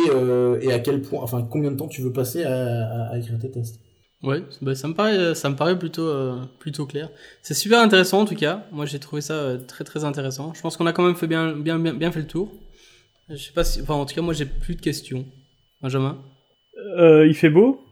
[0.60, 3.50] et à quel point, enfin combien de temps tu veux passer à, à écrire tes
[3.50, 3.80] tests.
[4.24, 7.10] Ouais, bah ça me paraît, ça me paraît plutôt, euh, plutôt clair.
[7.42, 8.64] C'est super intéressant en tout cas.
[8.72, 10.54] Moi, j'ai trouvé ça euh, très très intéressant.
[10.54, 12.50] Je pense qu'on a quand même fait bien, bien, bien, bien fait le tour.
[13.28, 15.26] Je sais pas si, enfin, en tout cas, moi, j'ai plus de questions.
[15.82, 16.16] Benjamin?
[16.98, 17.84] Euh, il fait beau?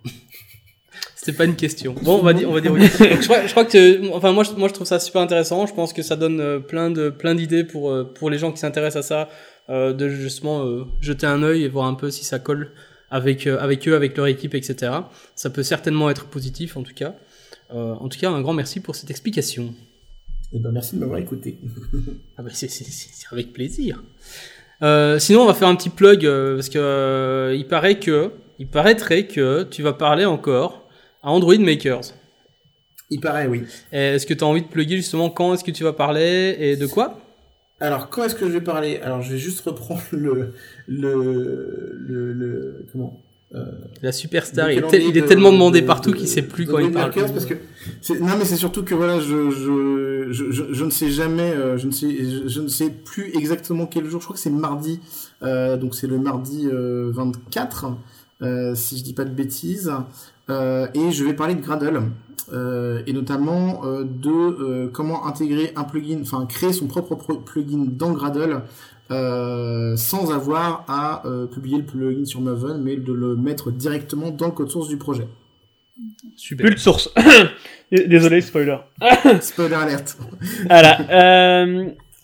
[1.16, 1.94] C'était pas une question.
[2.02, 2.72] Bon, on va dire, on va dire.
[2.72, 2.80] Oui.
[2.98, 5.66] je, crois, je crois que, enfin, moi, je, moi, je trouve ça super intéressant.
[5.66, 8.58] Je pense que ça donne euh, plein de, plein d'idées pour, pour les gens qui
[8.58, 9.28] s'intéressent à
[9.68, 10.66] ça, de justement
[11.00, 12.72] jeter un œil et voir un peu si ça colle
[13.12, 14.90] avec, euh, avec eux, avec leur équipe, etc.
[15.36, 17.14] Ça peut certainement être positif en tout cas.
[17.72, 19.74] Euh, en tout cas, un grand merci pour cette explication.
[20.52, 21.58] Eh ben, merci de m'avoir écouté.
[22.38, 22.68] ah ben, c'est
[23.30, 24.02] avec plaisir.
[24.82, 29.26] Euh, sinon, on va faire un petit plug parce que il paraît que, il paraîtrait
[29.26, 30.88] que tu vas parler encore
[31.22, 32.14] à Android Makers.
[33.10, 33.62] Il paraît, oui.
[33.92, 36.76] Est-ce que tu as envie de plugger justement quand est-ce que tu vas parler et
[36.76, 37.20] de quoi?
[37.82, 39.00] Alors, quand est-ce que je vais parler?
[39.02, 40.54] Alors, je vais juste reprendre le,
[40.86, 43.20] le, le, comment?
[43.54, 43.64] Euh,
[44.02, 47.12] La superstar, il, est, tellement demandé partout qu'il sait plus quand il parle.
[47.12, 47.54] Parce que
[48.20, 51.86] non, mais c'est surtout que voilà, je, je, je, je, ne sais jamais, euh, je
[51.86, 52.08] ne sais,
[52.46, 54.20] je, ne sais plus exactement quel jour.
[54.20, 55.00] Je crois que c'est mardi,
[55.42, 57.96] euh, donc c'est le mardi 24,
[58.74, 59.92] si je dis pas de bêtises.
[60.48, 62.00] et je vais parler de Gradle.
[62.52, 67.84] Euh, et notamment euh, de euh, comment intégrer un plugin, enfin créer son propre plugin
[67.86, 68.62] dans Gradle
[69.96, 71.22] sans avoir à
[71.52, 74.96] publier le plugin sur Maven, mais de le mettre directement dans le code source du
[74.96, 75.28] projet.
[76.34, 76.64] Super.
[76.64, 77.12] Plus de source.
[77.92, 78.78] Désolé, spoiler.
[79.42, 80.16] spoiler alerte.
[80.64, 80.96] voilà.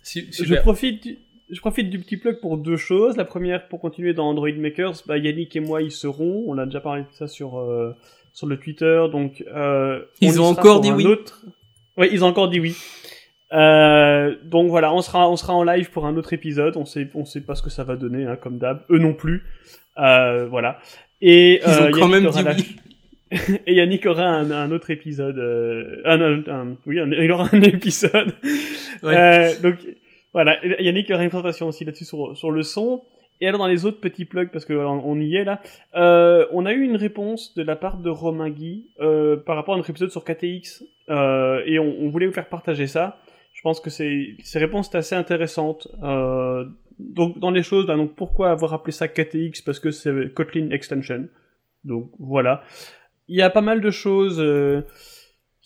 [0.05, 1.19] je profite.
[1.51, 3.17] Je profite du petit plug pour deux choses.
[3.17, 6.45] La première, pour continuer dans Android Makers, bah, Yannick et moi y seront.
[6.47, 7.59] On a déjà parlé de ça sur
[8.39, 9.07] sur le Twitter.
[9.11, 11.05] Donc, euh, ils ont encore dit oui.
[11.05, 11.45] Autre...
[11.97, 12.76] Oui, ils ont encore dit oui.
[13.53, 16.76] Euh, donc voilà, on sera, on sera en live pour un autre épisode.
[16.76, 18.82] On sait, on sait pas ce que ça va donner, hein, comme d'hab.
[18.91, 19.43] Eux non plus.
[19.99, 20.78] Euh, voilà.
[21.20, 22.76] Et ils ont euh, quand même dit oui.
[23.66, 25.39] Et Yannick aura un, un autre épisode.
[25.39, 28.34] Euh, un, oui, il aura un épisode.
[29.03, 29.16] Ouais.
[29.16, 29.78] Euh, donc
[30.32, 33.03] voilà, Yannick aura une présentation aussi là-dessus sur, sur le son.
[33.41, 35.61] Et alors dans les autres petits plugs, parce que on y est là,
[35.95, 39.74] euh, on a eu une réponse de la part de Romain Guy euh, par rapport
[39.74, 43.18] à notre épisode sur KTX, euh, et on, on, voulait vous faire partager ça.
[43.53, 45.89] Je pense que ces réponses étaient assez intéressantes.
[46.03, 46.64] Euh,
[46.99, 50.70] donc dans les choses, là, donc pourquoi avoir appelé ça KTX Parce que c'est Kotlin
[50.70, 51.28] Extension.
[51.84, 52.62] Donc voilà.
[53.26, 54.41] Il y a pas mal de choses.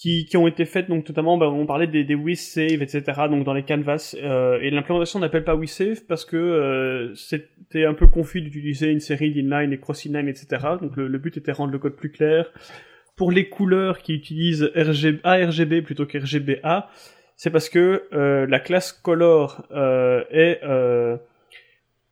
[0.02, 3.62] Qui, ont été faites, donc notamment, bah, on parlait des, des etc., donc dans les
[3.62, 8.90] canvas, euh, et l'implémentation n'appelle pas WeSave parce que euh, c'était un peu confus d'utiliser
[8.90, 10.46] une série d'inline et cross-inline, etc.,
[10.80, 12.50] donc le, but était de rendre le code plus clair.
[13.14, 16.90] Pour les couleurs qui utilisent RGB, ARGB plutôt qu'RGBA,
[17.36, 19.68] c'est parce que euh, la classe color
[20.32, 20.58] est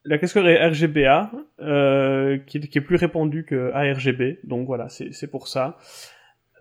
[0.04, 1.32] la classe color est RGBA,
[2.46, 5.76] qui, qui, est plus répandue que ARGB, donc voilà, c'est pour ça.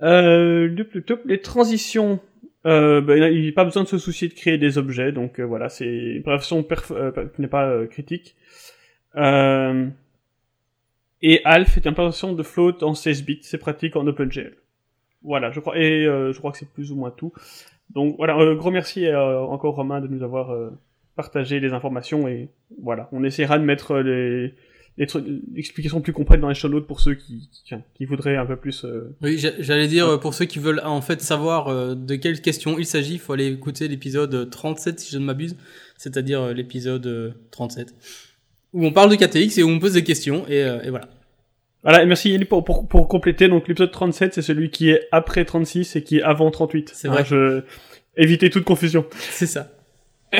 [0.01, 0.85] Euh,
[1.25, 2.19] les transitions,
[2.65, 5.39] euh, ben, il n'y a pas besoin de se soucier de créer des objets, donc
[5.39, 8.35] euh, voilà, c'est une version euh, qui n'est pas euh, critique.
[11.21, 14.55] et Alf est une implémentation de float en 16 bits, c'est pratique en OpenGL.
[15.23, 17.33] Voilà, je crois, et je crois que c'est plus ou moins tout.
[17.89, 20.55] Donc voilà, gros merci encore Romain de nous avoir
[21.17, 22.47] partagé les informations et
[22.81, 24.53] voilà, on essaiera de mettre les
[25.55, 27.49] explications plus complètes dans les show notes pour ceux qui,
[27.95, 28.83] qui, voudraient un peu plus.
[28.83, 32.77] Euh, oui, j'allais dire pour ceux qui veulent en fait savoir euh, de quelle question
[32.77, 35.55] il s'agit, il faut aller écouter l'épisode 37 si je ne m'abuse,
[35.97, 37.95] c'est-à-dire euh, l'épisode 37
[38.73, 41.09] où on parle de KTX et où on pose des questions et, et voilà.
[41.81, 43.47] Voilà, et merci Yannick pour, pour, pour compléter.
[43.47, 46.91] Donc l'épisode 37, c'est celui qui est après 36 et qui est avant 38.
[46.93, 47.23] C'est vrai.
[47.25, 47.63] je...
[48.17, 49.05] Éviter toute confusion.
[49.17, 49.71] C'est ça.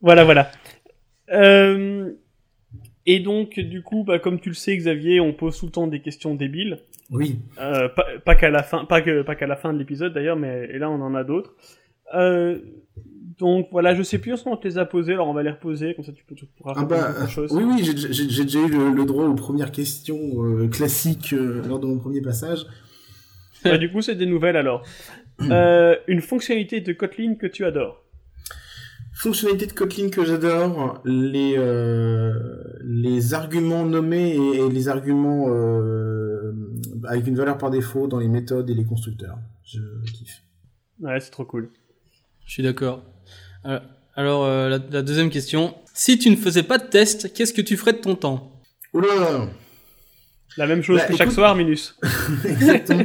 [0.00, 0.50] voilà, voilà.
[1.30, 2.10] Euh,
[3.06, 5.86] et donc, du coup, bah, comme tu le sais, Xavier, on pose tout le temps
[5.86, 6.78] des questions débiles.
[7.10, 7.40] Oui.
[7.60, 10.36] Euh, pas, pas qu'à la fin, pas que pas qu'à la fin de l'épisode d'ailleurs,
[10.36, 11.54] mais et là on en a d'autres.
[12.14, 12.58] Euh,
[13.38, 15.50] donc voilà, je sais plus si on te les a posées, alors on va les
[15.50, 17.52] reposer, comme ça tu, peux, tu pourras ah bah, quelque chose.
[17.52, 21.86] Oui, oui, j'ai déjà eu le, droit aux premières questions euh, classiques euh, lors de
[21.86, 22.66] mon premier passage.
[23.64, 24.82] Bah, du coup, c'est des nouvelles alors.
[25.50, 28.01] Euh, une fonctionnalité de Kotlin que tu adores.
[29.22, 32.32] Fonctionnalité de Kotlin que j'adore, les euh,
[32.82, 36.50] les arguments nommés et, les arguments euh,
[37.04, 39.38] avec une valeur par défaut dans les méthodes et les constructeurs.
[39.64, 39.78] Je
[40.12, 40.42] kiffe.
[41.00, 41.70] Ouais, c'est trop cool.
[42.46, 43.04] Je suis d'accord.
[43.64, 43.78] Euh,
[44.16, 45.76] Alors, euh, la, la deuxième question.
[45.94, 48.60] Si tu ne faisais pas de test, qu'est-ce que tu ferais de ton temps?
[48.92, 49.46] Oula
[50.56, 51.96] La même chose Bah, que chaque soir, Minus.
[52.44, 53.04] Exactement.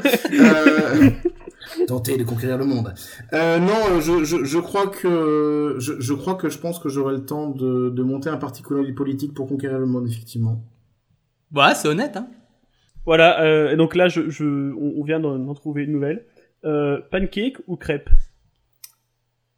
[1.87, 2.93] Euh, Tenter de conquérir le monde.
[3.33, 7.13] Euh, non, je, je, je crois que je, je crois que je pense que j'aurai
[7.13, 8.61] le temps de, de monter un parti
[8.95, 10.61] politique pour conquérir le monde, effectivement.
[11.51, 12.27] Bah, c'est honnête, hein.
[13.05, 16.25] Voilà, euh, et donc là, je, je, on, on vient d'en trouver une nouvelle.
[16.65, 18.09] Euh, pancake ou crêpe?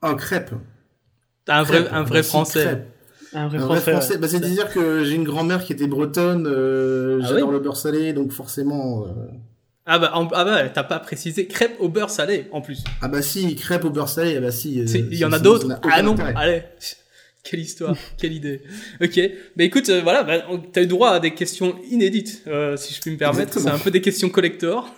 [0.04, 0.52] Oh, crêpe.
[1.48, 1.94] Un vrai, Crêpe.
[1.94, 2.64] un vrai français.
[2.64, 2.88] crêpe.
[3.34, 3.92] Un vrai Un vrai français.
[3.92, 4.18] français.
[4.20, 7.78] Bah, c'est-à-dire que j'ai une grand-mère qui était bretonne, euh, Ah j'adore oui le beurre
[7.78, 9.06] salé, donc forcément...
[9.08, 9.10] euh,
[9.92, 12.84] Ah bah, en- ah bah, t'as pas précisé crêpe au beurre salé, en plus.
[13.02, 14.80] Ah bah si, crêpe au beurre salé, ah bah si.
[14.80, 16.34] euh, Il y en a d'autres Ah non, intérêt.
[16.38, 16.64] allez.
[17.44, 18.62] Quelle histoire, quelle idée.
[19.02, 19.20] Ok,
[19.56, 23.00] bah écoute, euh, voilà, bah, t'as eu droit à des questions inédites, euh, si je
[23.02, 23.58] puis me permettre.
[23.60, 24.94] C'est un peu des questions collector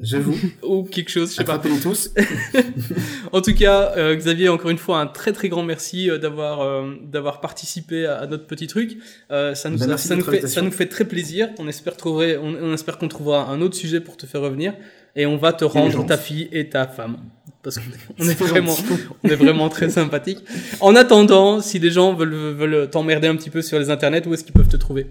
[0.00, 1.58] J'avoue, ou quelque chose, je sais pas.
[1.58, 2.10] tous.
[3.32, 6.60] En tout cas, euh, Xavier, encore une fois, un très très grand merci euh, d'avoir
[6.60, 8.98] euh, d'avoir participé à, à notre petit truc.
[9.28, 11.48] Ça nous Ben, ça nous fait ça nous fait très plaisir.
[11.58, 14.74] On espère trouver on, on espère qu'on trouvera un autre sujet pour te faire revenir
[15.16, 17.16] et on va te rendre ta fille et ta femme
[17.62, 17.84] parce qu'on
[18.24, 18.76] on est vraiment
[19.24, 20.38] on est vraiment très sympathique.
[20.80, 24.34] En attendant, si des gens veulent veulent t'emmerder un petit peu sur les internets, où
[24.34, 25.06] est-ce qu'ils peuvent te trouver?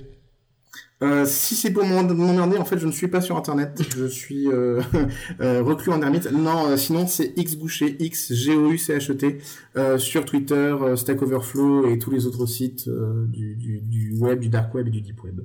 [1.03, 3.79] Euh, si c'est pour m'emmerder, en fait, je ne suis pas sur Internet.
[3.95, 4.81] Je suis euh,
[5.41, 6.31] euh, reclus en ermite.
[6.31, 9.37] Non, euh, sinon c'est X Boucher, X G O U C H E T
[9.75, 14.39] euh, sur Twitter, Stack Overflow et tous les autres sites euh, du, du, du web,
[14.39, 15.41] du dark web et du deep web.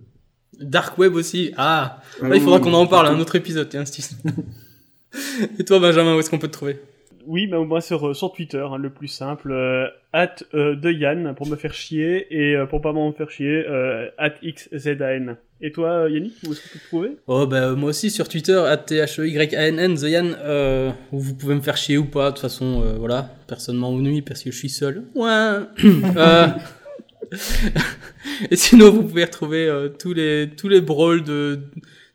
[0.58, 1.52] Dark web aussi.
[1.56, 4.06] Ah, Ah là, il faudra qu'on en parle à un autre épisode, tiens, Steve.
[5.58, 6.78] et toi, Benjamin, où est-ce qu'on peut te trouver?
[7.26, 10.90] Oui, bah, moi sur, euh, sur Twitter, hein, le plus simple, euh, at euh, de
[10.90, 15.36] Yann pour me faire chier et euh, pour pas m'en faire chier, euh, at xzan.
[15.60, 18.60] Et toi, Yannick, où est-ce qu'on peut te trouver Oh bah moi aussi sur Twitter
[18.86, 22.80] @thyeyann The Yann euh, où vous pouvez me faire chier ou pas de toute façon
[22.98, 25.04] voilà personne m'ennuie parce que je suis seul.
[25.14, 25.30] Ouais
[26.16, 26.48] Euh,
[28.50, 29.70] et sinon vous pouvez retrouver
[30.00, 31.60] tous les tous les brawls de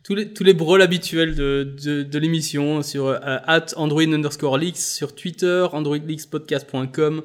[0.08, 3.36] tous les tous les brawls habituels de de, de l'émission sur euh,
[3.76, 7.22] @android underscore leaks sur Twitter androidleakspodcast.com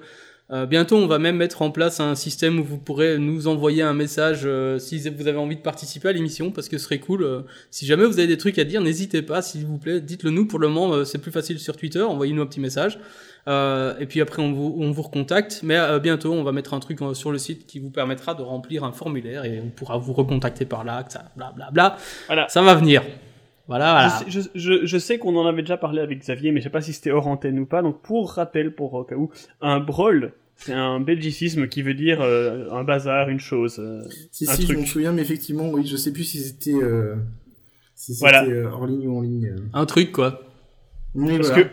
[0.52, 3.82] euh, bientôt, on va même mettre en place un système où vous pourrez nous envoyer
[3.82, 7.00] un message euh, si vous avez envie de participer à l'émission, parce que ce serait
[7.00, 7.24] cool.
[7.24, 10.30] euh, si jamais vous avez des trucs à dire, n'hésitez pas, s'il vous plaît, dites-le
[10.32, 10.46] nous.
[10.46, 13.00] Pour le moment, euh, c'est plus facile sur Twitter, envoyez-nous un petit message.
[13.48, 15.62] Euh, et puis après, on vous, on vous recontacte.
[15.64, 18.34] Mais euh, bientôt, on va mettre un truc euh, sur le site qui vous permettra
[18.36, 21.70] de remplir un formulaire et on pourra vous recontacter par là, que ça, bla bla
[21.72, 21.98] bla.
[22.28, 22.48] Voilà.
[22.48, 23.04] Ça va venir.
[23.68, 24.24] Voilà, voilà.
[24.28, 26.66] Je sais, je, je- je sais qu'on en avait déjà parlé avec Xavier, mais je
[26.66, 27.82] sais pas si c'était hors antenne ou pas.
[27.82, 29.30] Donc pour rappel, pour au cas où,
[29.62, 33.78] un brawl, c'est un belgicisme qui veut dire euh, un bazar, une chose.
[33.80, 34.76] euh, Si, un si, truc.
[34.78, 37.16] je m'en souviens, mais effectivement, oui, je sais plus si c'était euh,
[37.96, 38.44] si c'était Voilà.
[38.50, 39.48] euh, hors ligne ou en ligne.
[39.48, 39.62] euh.
[39.74, 40.42] Un truc, quoi.
[41.16, 41.64] Oui, parce voilà.
[41.64, 41.70] que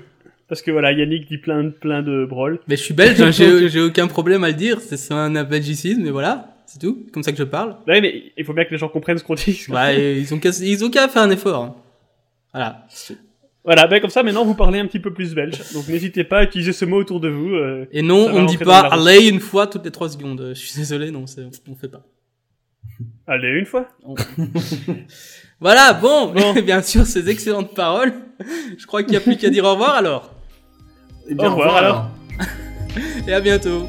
[0.50, 2.58] parce que voilà, Yannick dit plein de plein de brawls.
[2.68, 4.82] Mais je suis belge, hein, j'ai j'ai aucun problème à le dire.
[4.82, 6.54] C'est c'est un belgicisme, mais voilà.
[6.66, 7.06] C'est tout.
[7.12, 7.76] Comme ça que je parle.
[7.88, 9.64] Ouais, mais il faut bien que les gens comprennent ce qu'on dit.
[9.70, 11.62] Bah, ils ont qu'à ils ont qu'à faire un effort.
[11.64, 11.74] hein.
[12.52, 12.86] Voilà.
[13.64, 15.58] Voilà, ben comme ça maintenant vous parlez un petit peu plus belge.
[15.74, 17.54] Donc n'hésitez pas à utiliser ce mot autour de vous.
[17.54, 20.52] euh, Et non, on ne dit pas allez une fois toutes les trois secondes.
[20.54, 22.02] Je suis désolé, non, c'est- on fait pas.
[23.26, 23.88] Allez, une fois.
[25.60, 26.54] Voilà, bon, Bon.
[26.62, 28.12] bien sûr, ces excellentes paroles.
[28.78, 30.34] Je crois qu'il n'y a plus qu'à dire au revoir alors.
[31.30, 32.08] Eh bien, Au revoir, alors.
[33.28, 33.86] Et à bientôt.